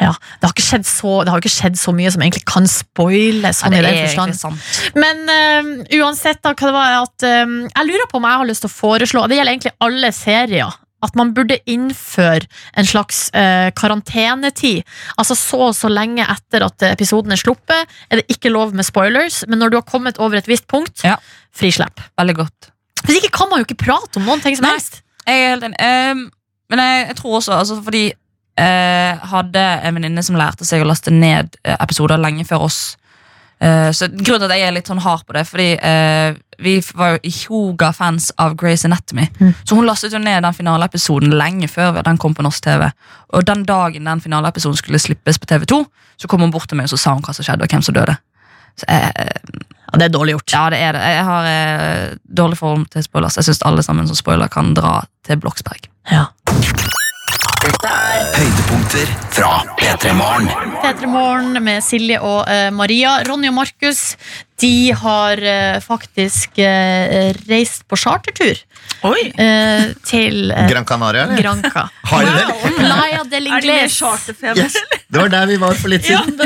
[0.00, 3.50] Ja, det har så, det har ikke skjedd så mye som egentlig kan spoile.
[3.52, 4.70] Sånn i den egentlig sant.
[4.96, 8.48] Men uh, uansett, da, hva det var at uh, Jeg lurer på om jeg har
[8.48, 10.78] lyst til å foreslå Det gjelder egentlig alle serier.
[11.02, 12.46] At man burde innføre
[12.78, 14.82] en slags eh, karantenetid.
[15.18, 18.86] Altså så og så lenge etter at episoden er sluppet, er det ikke lov med
[18.86, 19.42] spoilers.
[19.48, 21.16] Men når du har kommet over et visst punkt, Ja.
[21.54, 22.00] frislepp.
[22.18, 22.70] Veldig godt.
[23.02, 24.76] Hvis ikke kan man jo ikke prate om noen ting som Nei.
[24.78, 25.02] helst.
[25.26, 25.78] Jeg er helt enig.
[26.12, 26.30] Um,
[26.70, 28.04] men jeg, jeg tror også, altså fordi
[28.60, 32.80] uh, hadde en venninne som lærte seg å laste ned eh, episoder lenge før oss.
[33.62, 36.74] Eh, så Grunnen til at jeg er litt sånn hard på det, fordi eh, vi
[36.98, 39.28] var jo yoga-fans av Grey's Anatomy.
[39.38, 39.52] Mm.
[39.62, 42.88] Så hun lastet jo ned den finaleepisoden lenge før den kom på norsk TV.
[43.36, 45.82] Og den dagen den finaleepisoden skulle slippes på TV2,
[46.18, 47.86] så kom hun bort til meg og så sa hun hva som skjedde, og hvem
[47.86, 48.18] som døde.
[48.80, 49.28] Så jeg,
[49.92, 50.52] Ja, det er dårlig gjort.
[50.54, 51.00] ja, det er det.
[51.04, 53.36] Jeg har eh, dårlig forhold til spoilers.
[53.36, 55.90] Jeg syns alle sammen som spoiler, kan dra til Bloksberg.
[56.10, 56.26] Ja.
[58.12, 60.48] Høydepunkter fra P3 Morgen.
[60.82, 63.14] P3 Morgen med Silje og eh, Maria.
[63.24, 64.02] Ronny og Markus
[64.60, 68.60] de har eh, faktisk eh, reist på chartertur
[69.08, 69.30] Oi!
[69.32, 71.40] eh, til eh, Gran Canaria, eller?
[71.40, 71.86] Granca.
[72.12, 72.74] Har de det?
[72.76, 74.60] Playa del Er det mer charterfeber?
[74.60, 74.76] Yes.
[75.08, 76.36] Det var der vi var for litt siden.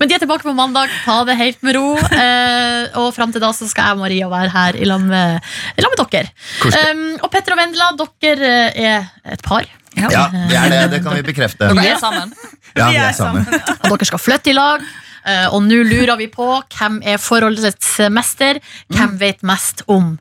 [0.00, 0.90] Men de er tilbake på mandag.
[1.04, 1.92] Ta det helt med ro.
[2.00, 5.52] Eh, og fram til da så skal jeg og Maria være her i lag med,
[5.78, 6.32] med dere.
[6.64, 7.92] Um, og Petter og Vendela,
[8.24, 9.68] dere er et par.
[9.96, 10.08] Ja,
[10.48, 10.80] det er det.
[10.96, 11.68] Det kan vi bekrefte.
[11.68, 12.32] Dere er sammen.
[12.76, 13.44] Ja, Vi er sammen.
[13.90, 14.84] Og dere skal flytte i lag.
[15.28, 16.46] eh, og nå lurer vi på
[16.78, 18.60] hvem er forholdets mester.
[18.92, 20.14] Hvem vet mest om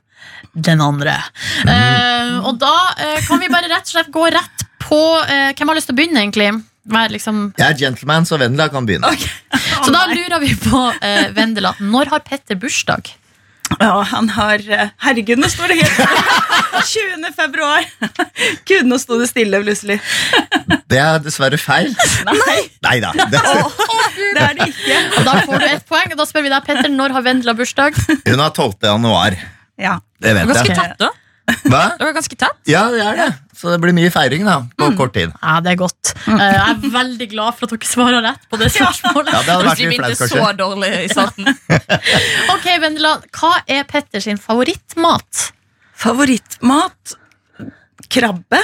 [0.53, 1.15] den andre?
[1.63, 4.99] Eh, og da eh, kan vi bare rett og slett gå rett på
[5.55, 6.49] Hvem har lyst til å begynne, egentlig?
[6.91, 9.07] Vær liksom Jeg er gentleman, så Vendela kan begynne.
[9.85, 10.79] Så da lurer vi på
[11.37, 11.71] Vendela.
[11.79, 13.13] Når har Petter bursdag?
[13.79, 16.01] Ja, han har eh, Herregud, nå står det helt
[16.91, 17.29] 20.
[17.37, 17.85] februar.
[18.67, 19.99] Gud, nå sto det stille plutselig.
[20.91, 21.93] Det er dessverre feil.
[22.27, 23.11] Nei, Nei da.
[23.15, 23.39] Det,
[24.35, 24.97] det er det ikke.
[25.19, 26.11] Og da får du ett poeng.
[26.13, 27.97] Og da spør vi deg, Petter, når har Vendela bursdag?
[28.27, 28.75] hun har 12.
[28.91, 29.37] januar.
[29.81, 29.97] Ja.
[30.21, 30.77] Det vet Ganske jeg.
[30.77, 31.11] tett, da.
[31.65, 31.83] Hva?
[31.97, 32.59] Det var ganske tett.
[32.69, 33.29] Ja, det er det.
[33.61, 35.33] Så det blir mye feiring da, på kort tid.
[35.37, 36.13] Ja, det er godt.
[36.25, 39.29] Eh, jeg er veldig glad for at dere svarer rett på det spørsmålet.
[39.35, 40.39] Ja, det hadde vært litt flaut, kanskje.
[40.41, 41.51] så dårlig i starten.
[42.55, 45.43] Ok, Vendela, hva er Petters favorittmat?
[46.01, 47.13] Favorittmat?
[48.11, 48.59] Krabbe?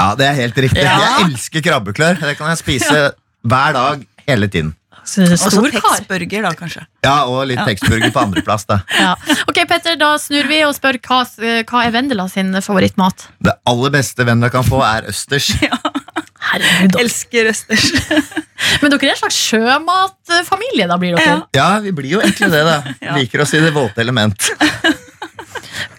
[0.00, 0.82] Ja, det er helt riktig.
[0.82, 0.98] Ja.
[0.98, 2.18] Jeg elsker krabbeklør.
[2.24, 3.00] Det kan jeg spise
[3.46, 4.74] hver dag hele tiden.
[5.10, 5.80] Stor kar.
[5.98, 6.84] Tex-burger, da, kanskje.
[7.04, 8.66] Ja, Og litt tekstburger på andreplass.
[8.70, 8.80] da.
[9.00, 9.14] Ja.
[9.50, 11.22] Ok, Petter, da snur vi og spør hva,
[11.66, 13.26] hva er Vendela sin favorittmat?
[13.42, 15.50] Det aller beste Vendela kan få, er østers.
[16.50, 17.02] Herregud, dere.
[17.04, 17.88] Elsker østers.
[18.82, 21.40] Men dere er en slags sjømatfamilie, da blir dere?
[21.40, 21.48] Ja.
[21.56, 22.78] Ja, vi blir jo egentlig det, da.
[23.02, 23.16] Ja.
[23.18, 24.50] Liker oss i det våte element.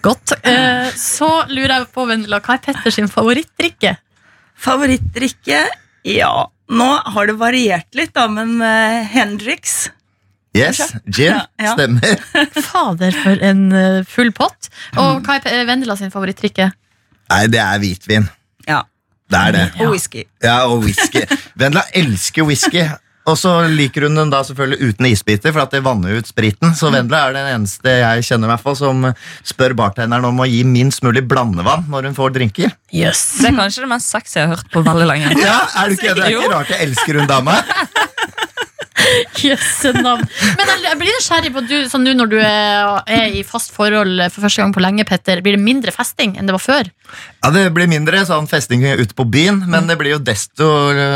[0.02, 0.34] Godt.
[0.42, 3.94] Eh, så lurer jeg på, Vendela, hva er Petters favorittdrikke?
[4.62, 5.62] Favorittdrikke?
[6.08, 9.90] Ja, nå har det variert litt, da, men uh, Hendrix.
[10.56, 11.32] Yes, gin.
[11.32, 11.72] Ja, ja.
[11.72, 12.16] Stemmer.
[12.68, 14.68] Fader, for en eh, full pott.
[15.00, 16.66] Og hva er Vendela sin favorittdrikke?
[17.32, 18.26] Nei, det er hvitvin.
[18.68, 18.82] Ja.
[19.32, 19.62] Det er det.
[19.80, 20.26] Og whisky.
[20.44, 21.22] Ja, og whisky.
[21.56, 22.84] Vendela elsker whisky.
[23.30, 26.72] Og så liker hun den da selvfølgelig uten isbiter, for at det vanner ut spriten.
[26.74, 29.06] Så Vendela er den eneste jeg kjenner meg for, som
[29.46, 32.74] spør bartenderen om å gi minst mulig blandevann når hun får drinker.
[32.90, 33.22] Yes.
[33.38, 35.36] Det er kanskje det mest sexy jeg har hørt på veldig lenge.
[35.38, 37.60] Ja, er du ikke, Det er ikke rart jeg elsker hun dama.
[39.48, 40.24] Jøsse navn.
[40.58, 44.24] Men jeg, blir nysgjerrig på du, sånn nå når du er, er i fast forhold
[44.32, 45.42] for første gang på lenge, Petter.
[45.44, 46.90] Blir det mindre festing enn det var før?
[47.42, 50.68] Ja, Det blir mindre sånn festing ute på byen, men det blir jo desto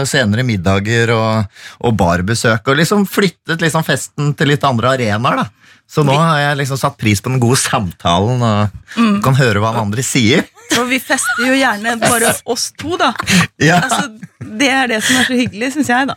[0.09, 2.67] senere middager og, og barbesøk.
[2.69, 5.45] Og liksom flyttet liksom festen til litt andre arenaer.
[5.45, 5.49] da.
[5.87, 9.71] Så nå har jeg liksom satt pris på den gode samtalen og kan høre hva
[9.77, 10.43] den andre sier.
[10.77, 13.13] Og vi fester jo gjerne bare oss to, da.
[13.63, 14.11] Ja, Altså,
[14.61, 16.17] det er det som er så hyggelig, syns jeg, da.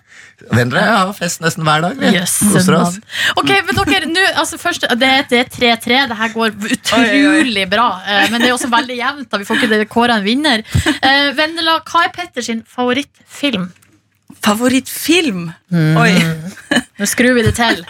[0.56, 1.96] Vendre har ja, fest nesten hver dag.
[2.00, 2.20] vi.
[2.20, 2.98] Oss.
[3.40, 6.02] Ok, men dere, nå, altså først, Det er er 3-3.
[6.12, 7.88] Det her går utrolig bra.
[8.08, 9.30] eh, Men det er også veldig jevnt.
[9.32, 10.64] da Vi får ikke det- kåre en vinner.
[11.02, 13.70] Eh, Vendela, hva er Petters favorittfilm?
[14.42, 15.52] Favorittfilm?
[15.72, 15.98] Mm.
[15.98, 16.14] Oi.
[17.00, 17.84] Nå skrur vi det til.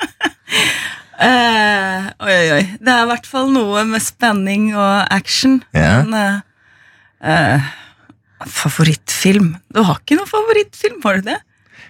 [1.20, 2.62] Uh, oi, oi, oi.
[2.80, 5.57] Det er i hvert fall noe med spenning og action.
[5.76, 6.05] Yeah.
[6.07, 6.38] Men eh,
[7.24, 7.70] eh,
[8.47, 9.53] Favorittfilm?
[9.74, 11.39] Du har ikke noen favorittfilm, har du det?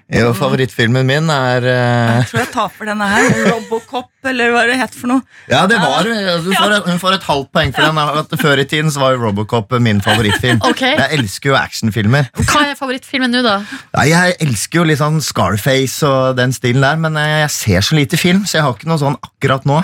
[0.10, 2.14] Jo, favorittfilmen min er uh...
[2.18, 3.28] Jeg tror jeg taper denne her.
[3.52, 5.22] Robocop, eller hva det het for noe.
[5.52, 8.00] Ja, det var Hun får, et- Hun får et halvt poeng for den.
[8.24, 10.64] at Før i tiden så var jo Robocop min favorittfilm.
[10.72, 10.96] Okay.
[10.98, 12.32] Jeg elsker jo actionfilmer.
[12.42, 13.60] Hva er favorittfilmen nå, da?
[14.00, 18.00] Nei, Jeg elsker jo litt sånn Scarface og den stilen der, men jeg ser så
[18.02, 19.78] lite film, så jeg har ikke noe sånn akkurat nå.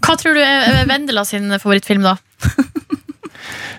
[0.00, 2.16] Hva tror du er Vendela sin favorittfilm, da?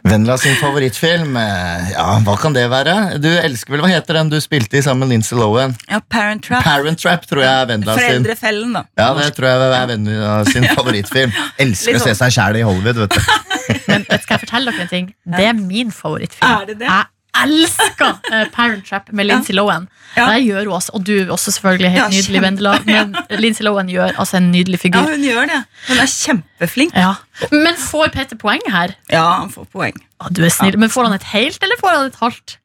[0.08, 2.96] Vendela sin favorittfilm, eh, ja, hva kan det være?
[3.20, 5.76] Du elsker vel, Hva heter den du spilte i sammen med Lindsay Lohan?
[5.90, 6.64] Ja, Parent Trap.
[6.64, 8.06] Parent Trap tror jeg er Vendela sin.
[8.08, 8.84] Foreldrefellen, da.
[9.00, 11.36] Ja, det tror jeg er Vendela sin favorittfilm.
[11.66, 13.22] Elsker Litt å se seg sjæl i Hollywood, vet du.
[13.92, 15.14] Men skal jeg fortelle dere en ting?
[15.38, 16.48] Det er min favorittfilm.
[16.60, 16.90] Er det det?
[16.90, 17.06] Jeg
[17.38, 19.88] elsker eh, Parent Trap med Lindsay Lohan.
[20.16, 20.26] Ja.
[20.34, 21.92] Det gjør hun også, og du også selvfølgelig.
[21.94, 22.78] Helt Ja, nydelig, Vendela.
[22.86, 25.10] Men Lindsay Lohan gjør altså en nydelig Ja, figur.
[25.12, 25.60] hun gjør det.
[25.88, 26.96] Hun er kjempeflink.
[26.98, 27.14] Ja.
[27.52, 28.96] Men får Peter poeng her?
[29.14, 30.00] Ja, han får poeng.
[30.20, 30.78] Å, du er snill.
[30.82, 32.56] Men får han et helt, eller får han et halvt?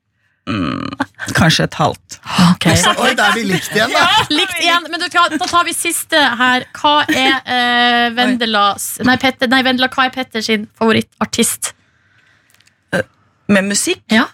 [1.34, 2.18] Kanskje et halvt.
[2.50, 2.66] Ok.
[3.00, 4.02] Oi, da er vi likt igjen, da!
[4.38, 6.66] Likt igjen, men du, da tar vi siste her.
[6.76, 11.72] Hva er eh, Vendelas nei, Petter, nei, Vendela, hva er Petter sin favorittartist?
[13.48, 14.00] Med musikk?
[14.12, 14.26] Ja.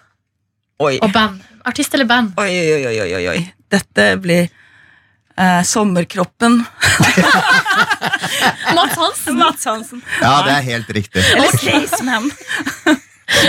[0.80, 0.96] Oi.
[1.04, 1.42] Og band?
[1.68, 2.32] Artist eller band?
[2.40, 3.40] Oi, oi, oi, oi, oi.
[3.70, 6.54] Dette blir eh, Sommerkroppen.
[8.76, 9.36] Mats Hansen?
[9.38, 10.00] Mats Hansen.
[10.22, 11.22] Ja, det er helt riktig.
[11.36, 12.30] Eller Staysman.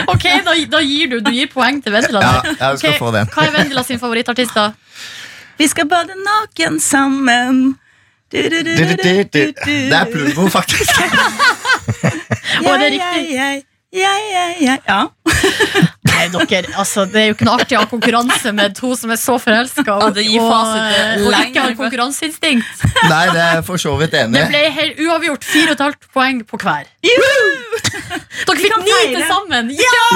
[0.05, 2.19] Ok, da, da gir du, du gir poeng til Vendela.
[2.21, 3.25] Ja, jeg skal Ok, få den.
[3.34, 4.67] Hva er Vendela sin favorittartist, da?
[5.57, 7.63] Vi skal bade naken sammen.
[8.29, 9.41] Du, du, du, Du, du, du, du, du, du.
[9.57, 9.73] du.
[9.89, 10.93] Det er Plumbo, faktisk.
[12.61, 13.25] Og det er riktig.
[13.97, 14.77] Ja, ja, ja.
[14.86, 15.01] Ja.
[16.22, 19.13] Nei, dere, altså, Det er jo ikke noe artig å ha konkurranse med to som
[19.13, 22.86] er så forelska og, Ja, og, fasit, eh, eh, og ikke har konkurranseinstinkt.
[23.09, 25.47] Nei, det er for så vidt enig Det ble helt uavgjort.
[25.51, 26.86] Fire og et halvt poeng på hver.
[27.01, 29.72] Dere fikk ni til sammen!
[29.72, 30.11] Yeah!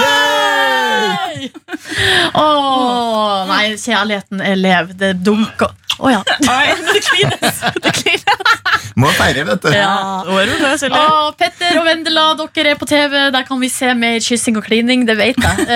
[2.35, 4.93] Åh, nei, kjærligheten er lev.
[4.99, 6.21] Det dunker Å ja.
[6.95, 7.61] Det klines.
[7.81, 8.55] Det klines.
[8.99, 9.69] Må feire, vet du.
[9.75, 10.23] Ja.
[10.27, 13.15] Åh, Petter og Vendela, dere er på TV.
[13.31, 15.05] Der kan vi se mer kyssing og klining.
[15.07, 15.67] Det vet jeg.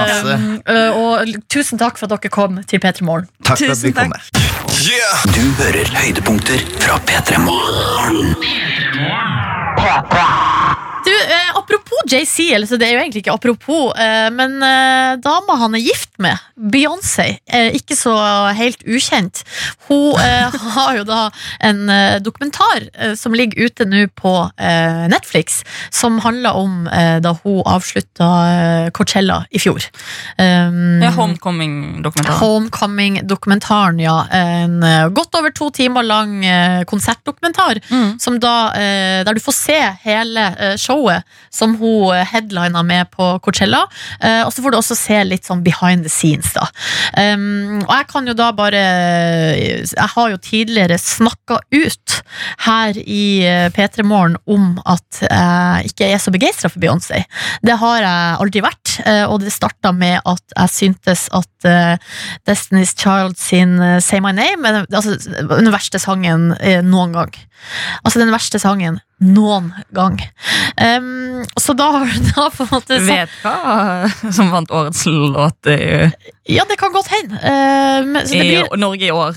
[0.00, 0.36] Masse.
[0.66, 3.28] eh, og tusen takk for at dere kom til P3 Morgen.
[3.44, 4.12] Takk for at vi kom.
[4.86, 5.24] Yeah.
[5.34, 8.34] Du hører høydepunkter fra P3 Morgen.
[8.36, 9.00] Du,
[9.76, 10.26] Apropos
[12.06, 15.82] JC, eller så det er jo egentlig ikke apropos, eh, men eh, dama han er
[15.82, 17.36] gift med, Beyoncé,
[17.76, 18.14] ikke så
[18.56, 19.42] helt ukjent.
[19.88, 21.26] Hun eh, har jo da
[21.66, 21.82] en
[22.22, 22.86] dokumentar
[23.18, 24.32] som ligger ute nå på
[25.10, 25.60] Netflix,
[25.94, 26.86] som handler om
[27.22, 28.28] da hun avslutta
[28.96, 29.84] Coachella i fjor.
[30.38, 32.38] Um, Ja, Homecoming-dokumentar.
[32.40, 34.16] Homecoming-dokumentaren, ja.
[34.32, 34.80] En
[35.14, 36.38] godt over to timer lang
[36.88, 37.80] konsertdokumentar.
[37.90, 38.16] Mm.
[38.22, 38.56] Som da,
[39.26, 40.48] der du får se hele
[40.80, 43.84] showet som hun headlina med på Coachella.
[44.20, 46.66] Eh, og så får du også se litt sånn behind the scenes, da.
[47.16, 48.80] Um, og jeg kan jo da bare
[49.56, 52.16] Jeg har jo tidligere snakka ut
[52.66, 57.22] her i eh, P3 Morgen om at jeg ikke er så begeistra for Beyoncé.
[57.64, 61.68] Det har jeg aldri vært, eh, og det starta med at jeg syntes at
[62.46, 65.16] Destiny's Child sin Say My Name altså,
[65.50, 66.52] den verste sangen
[66.86, 67.32] noen gang.
[68.04, 70.18] Altså den verste sangen noen gang.
[70.76, 75.70] Um, så da har da på en måte så, Vet hva som vant årets låt
[75.72, 75.80] i,
[76.52, 77.40] Ja, det kan godt hende.
[77.40, 79.34] Det i blir, Norge i år.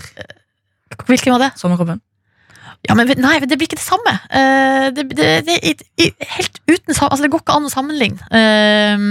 [1.07, 1.51] hvilken var det?
[1.59, 2.01] Sommerkroppen.
[2.87, 4.13] Ja, men nei, det blir ikke det samme.
[4.31, 5.55] Uh, det, det, det,
[5.99, 8.29] i- helt uten altså, Det går ikke an å sammenligne.
[8.31, 9.01] Eh,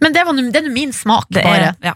[0.00, 1.74] men det, var, det er min smak, bare.
[1.74, 1.92] er, ja.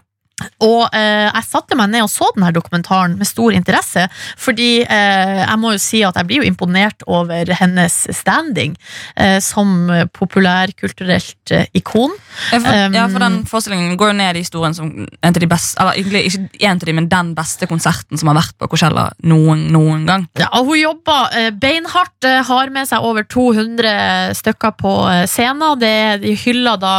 [0.61, 4.05] Og eh, jeg satte meg ned og så denne dokumentaren med stor interesse,
[4.37, 8.75] fordi eh, jeg må jo si at jeg blir jo imponert over hennes standing
[9.17, 12.13] eh, som populærkulturelt eh, ikon.
[12.51, 15.47] For, Um, ja, for den forestillingen går jo ned i historien som en av de
[15.49, 18.67] beste Eller egentlig ikke en av de, men den beste konserten som har vært på
[18.69, 20.25] Coachella noen, noen gang.
[20.37, 24.93] Ja, og hun jobber eh, beinhardt, eh, har med seg over 200 stykker på
[25.31, 25.79] scenen.
[25.81, 26.93] Det, de hyller da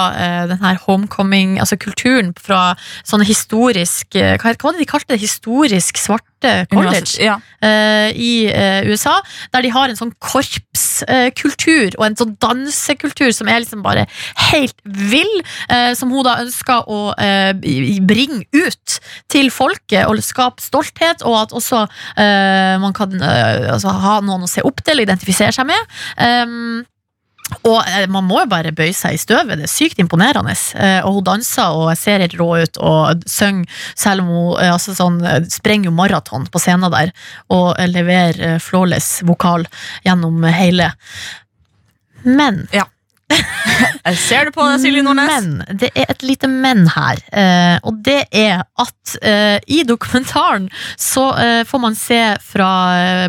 [0.51, 2.73] den her homecoming, altså kulturen fra
[3.07, 5.21] sånne historisk eh, Hva, hva var det de kalte det?
[5.23, 7.37] Historisk svarte college Ja.
[7.65, 9.17] uh, i uh, USA.
[9.55, 14.07] Der de har en sånn korpskultur og en sånn dansekultur som er liksom bare
[14.51, 15.35] helt vill.
[15.99, 16.99] som hun da ønsker å
[18.07, 18.99] bringe ut
[19.31, 21.85] til folket og skape stolthet, og at også
[22.83, 25.99] man kan altså, ha noen å se opp til og identifisere seg med.
[26.19, 26.87] Um,
[27.63, 29.59] og eh, man må jo bare bøye seg i støvet.
[29.59, 30.55] Det er sykt imponerende.
[30.77, 34.73] Eh, og hun danser og ser helt rå ut og synger, selv om hun eh,
[34.75, 35.21] altså sånn,
[35.53, 37.13] sprenger jo maraton på scenen der
[37.55, 39.67] og leverer flawless vokal
[40.07, 40.93] gjennom hele.
[42.25, 42.87] Men Ja.
[44.09, 45.29] Jeg ser det på deg, Silje Nordnes.
[45.29, 47.21] Men det er et lite men her.
[47.29, 52.71] eh, og det er at eh, i dokumentaren så eh, får man se fra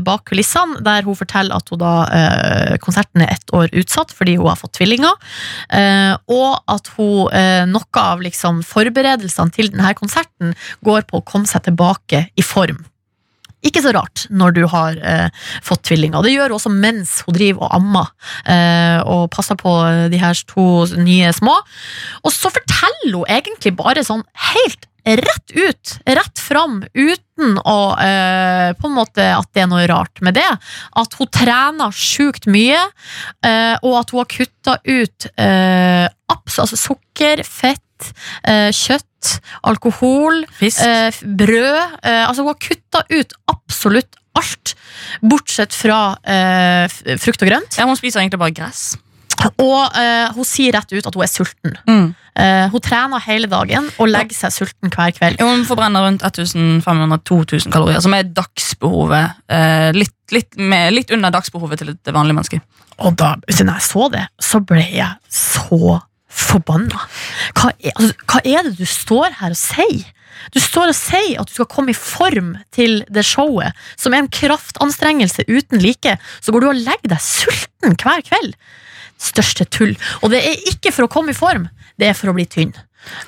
[0.06, 1.94] bak kulissene, der hun forteller at hun da,
[2.84, 5.16] konserten er ett år utsatt fordi hun har fått tvillinger.
[6.32, 7.32] og at hun,
[7.72, 12.82] noe av liksom forberedelsene til denne konserten går på å komme seg tilbake i form.
[13.66, 16.24] Ikke så rart når du har eh, fått tvillinger.
[16.24, 18.12] Det gjør hun også mens hun driver og ammer
[18.48, 19.74] eh, og passer på
[20.12, 20.68] de her to
[21.00, 21.58] nye små.
[22.24, 28.72] Og så forteller hun egentlig bare sånn helt rett ut, rett fram, uten å eh,
[28.78, 30.50] på en måte at det er noe rart med det.
[31.00, 32.82] At hun trener sjukt mye,
[33.46, 37.84] eh, og at hun har kutta ut eh, abs, altså sukker, fett,
[38.44, 39.34] eh, kjøtt,
[39.68, 42.00] alkohol, eh, brød.
[42.04, 44.76] Eh, altså hun har kutta ut absolutt alt,
[45.26, 46.88] bortsett fra eh,
[47.20, 47.78] frukt og grønt.
[47.80, 48.94] Ja, hun spiser egentlig bare gress.
[49.40, 51.78] Og eh, hun sier rett ut at hun er sulten.
[51.88, 52.10] Mm.
[52.40, 55.40] Eh, hun trener hele dagen og legger seg sulten hver kveld.
[55.44, 59.40] Hun forbrenner rundt 1500-2000 kalorier, som er dagsbehovet.
[59.52, 62.62] Eh, litt, litt, med, litt under dagsbehovet til et vanlig menneske.
[63.00, 67.04] Og da når jeg så det, så ble jeg så forbanna.
[67.58, 70.08] Hva er, altså, hva er det du står her og sier?
[70.54, 74.24] Du står og sier at du skal komme i form til det showet, som er
[74.24, 76.16] en kraftanstrengelse uten like.
[76.40, 78.56] Så går du og legger deg sulten hver kveld.
[79.20, 79.98] Største tull.
[80.24, 81.68] Og det er ikke for å komme i form,
[82.00, 82.72] det er for å bli tynn.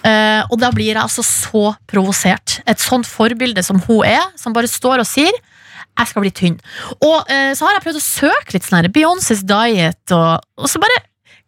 [0.04, 2.60] Uh, og da blir jeg altså så provosert.
[2.70, 5.34] Et sånt forbilde som hun er, som bare står og sier
[5.92, 6.58] jeg skal bli tynn.
[7.04, 10.72] Og uh, så har jeg prøvd å søke litt sånn her Beyoncés diet, og, og
[10.72, 11.02] så bare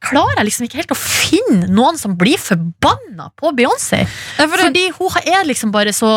[0.04, 4.04] klarer jeg liksom ikke helt å finne noen som blir forbanna på Beyoncé.
[4.38, 6.12] Ja, for det- Fordi hun er liksom bare så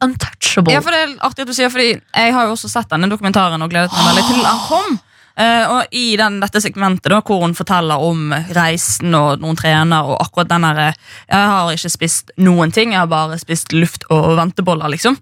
[0.00, 0.72] untouchable.
[0.72, 3.10] Ja, for det er artig at du sier, fordi Jeg har jo også sett denne
[3.10, 4.98] dokumentaren og gledet meg veldig til den kom.
[5.38, 10.02] Uh, og I den, dette segmentet da, hvor hun forteller om reisen og noen trener
[10.10, 10.94] og akkurat den der, eh,
[11.30, 15.16] Jeg har ikke spist noen ting, jeg har bare spist luft og venteboller, liksom.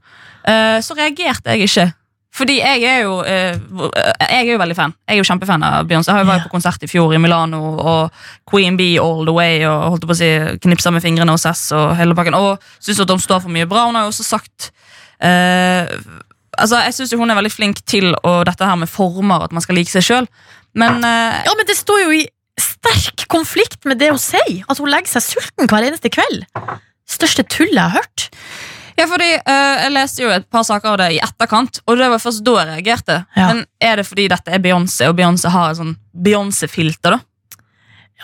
[0.49, 1.92] Uh, så reagerte jeg ikke.
[2.37, 3.57] Fordi jeg er jo eh,
[4.26, 4.93] Jeg er jo veldig fan.
[5.09, 6.12] Jeg er jo kjempefan av Beyoncé.
[6.12, 8.20] Jeg var jo vært på konsert i fjor i Milano og
[8.51, 10.28] Queen Bee all the way og holdt på å si
[10.66, 12.37] knipsa med fingrene hos S og hele pakken.
[12.37, 13.87] Og syns at hun står for mye bra.
[13.89, 14.70] Hun har jo også sagt
[15.24, 15.89] eh,
[16.57, 19.64] Altså, Jeg syns hun er veldig flink til å, dette her med former, at man
[19.64, 20.28] skal like seg sjøl.
[20.76, 22.24] Men eh, Ja, men det står jo i
[22.61, 24.62] sterk konflikt med det hun sier.
[24.68, 26.47] At hun legger seg sulten hver eneste kveld.
[27.09, 28.28] Største tullet jeg har hørt.
[28.97, 32.11] Ja, fordi uh, Jeg leste jo et par saker av det i etterkant, og det
[32.12, 33.22] var først da jeg reagerte.
[33.36, 33.49] Ja.
[33.53, 37.18] Men Er det fordi dette er Beyoncé, og Beyoncé har et sånn Beyoncé-filter?
[37.18, 37.22] da?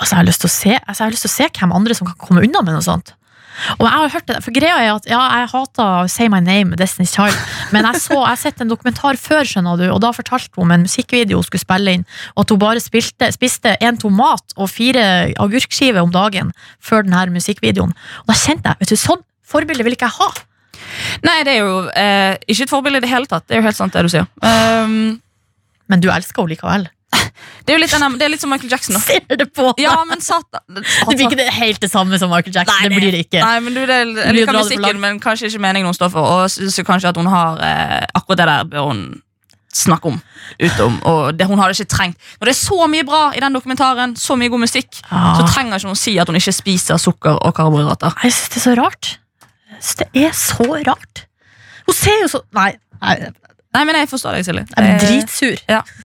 [0.01, 1.75] Altså, jeg, har lyst til å se, altså, jeg har lyst til å se hvem
[1.77, 3.13] andre som kan komme unna med noe sånt.
[3.77, 6.77] Og jeg har hørt det, for greia er at ja, Jeg hater Say My Name,
[6.81, 7.37] Destiny's Child,
[7.75, 10.65] men jeg, så, jeg har sett en dokumentar før, skjønner du, og da fortalte hun
[10.67, 14.57] om en musikkvideo hun skulle spille inn, og at hun bare spilte, spiste en tomat
[14.57, 15.05] og fire
[15.43, 17.93] agurkskiver om dagen før denne musikkvideoen.
[18.25, 20.31] Og da kjente jeg vet du, sånn forbilde vil ikke jeg ha.
[21.27, 23.47] Nei, det er jo eh, ikke et forbilde i det hele tatt.
[23.49, 24.27] Det er jo helt sant det du sier.
[24.43, 25.21] Um,
[25.91, 26.89] Men du elsker henne likevel.
[27.67, 28.97] det, er jo litt, det er litt som Michael Jackson.
[28.97, 29.03] da.
[29.05, 29.83] Ser det på deg!
[29.85, 30.63] Ja, men satan.
[30.79, 32.79] Det blir ikke det helt det samme som Michael Jackson.
[32.79, 33.43] Nei, det blir det ikke.
[33.45, 36.25] Nei, men du, det, jeg liker musikken, men kanskje ikke meningen hun står for.
[36.39, 39.05] Og synes kanskje at hun har eh, akkurat det der bør hun
[39.73, 40.19] snakke om.
[40.61, 43.55] Utom, og det, hun hadde ikke trengt Når det er så mye bra i den
[43.57, 45.23] dokumentaren, så mye god musikk, Ja.
[45.39, 48.13] så trenger ikke hun si at hun ikke spiser sukker og karbohydrater.
[48.25, 49.13] Jeg synes det er så rart.
[49.83, 51.25] Jeg synes det er så rart.
[51.89, 52.71] Hun ser jo så Nei,
[53.03, 53.17] nei
[53.73, 54.63] Nei, men jeg forstår deg, Silje.
[54.69, 55.57] jeg blir Eh, dritsur.
[55.69, 55.79] Ja.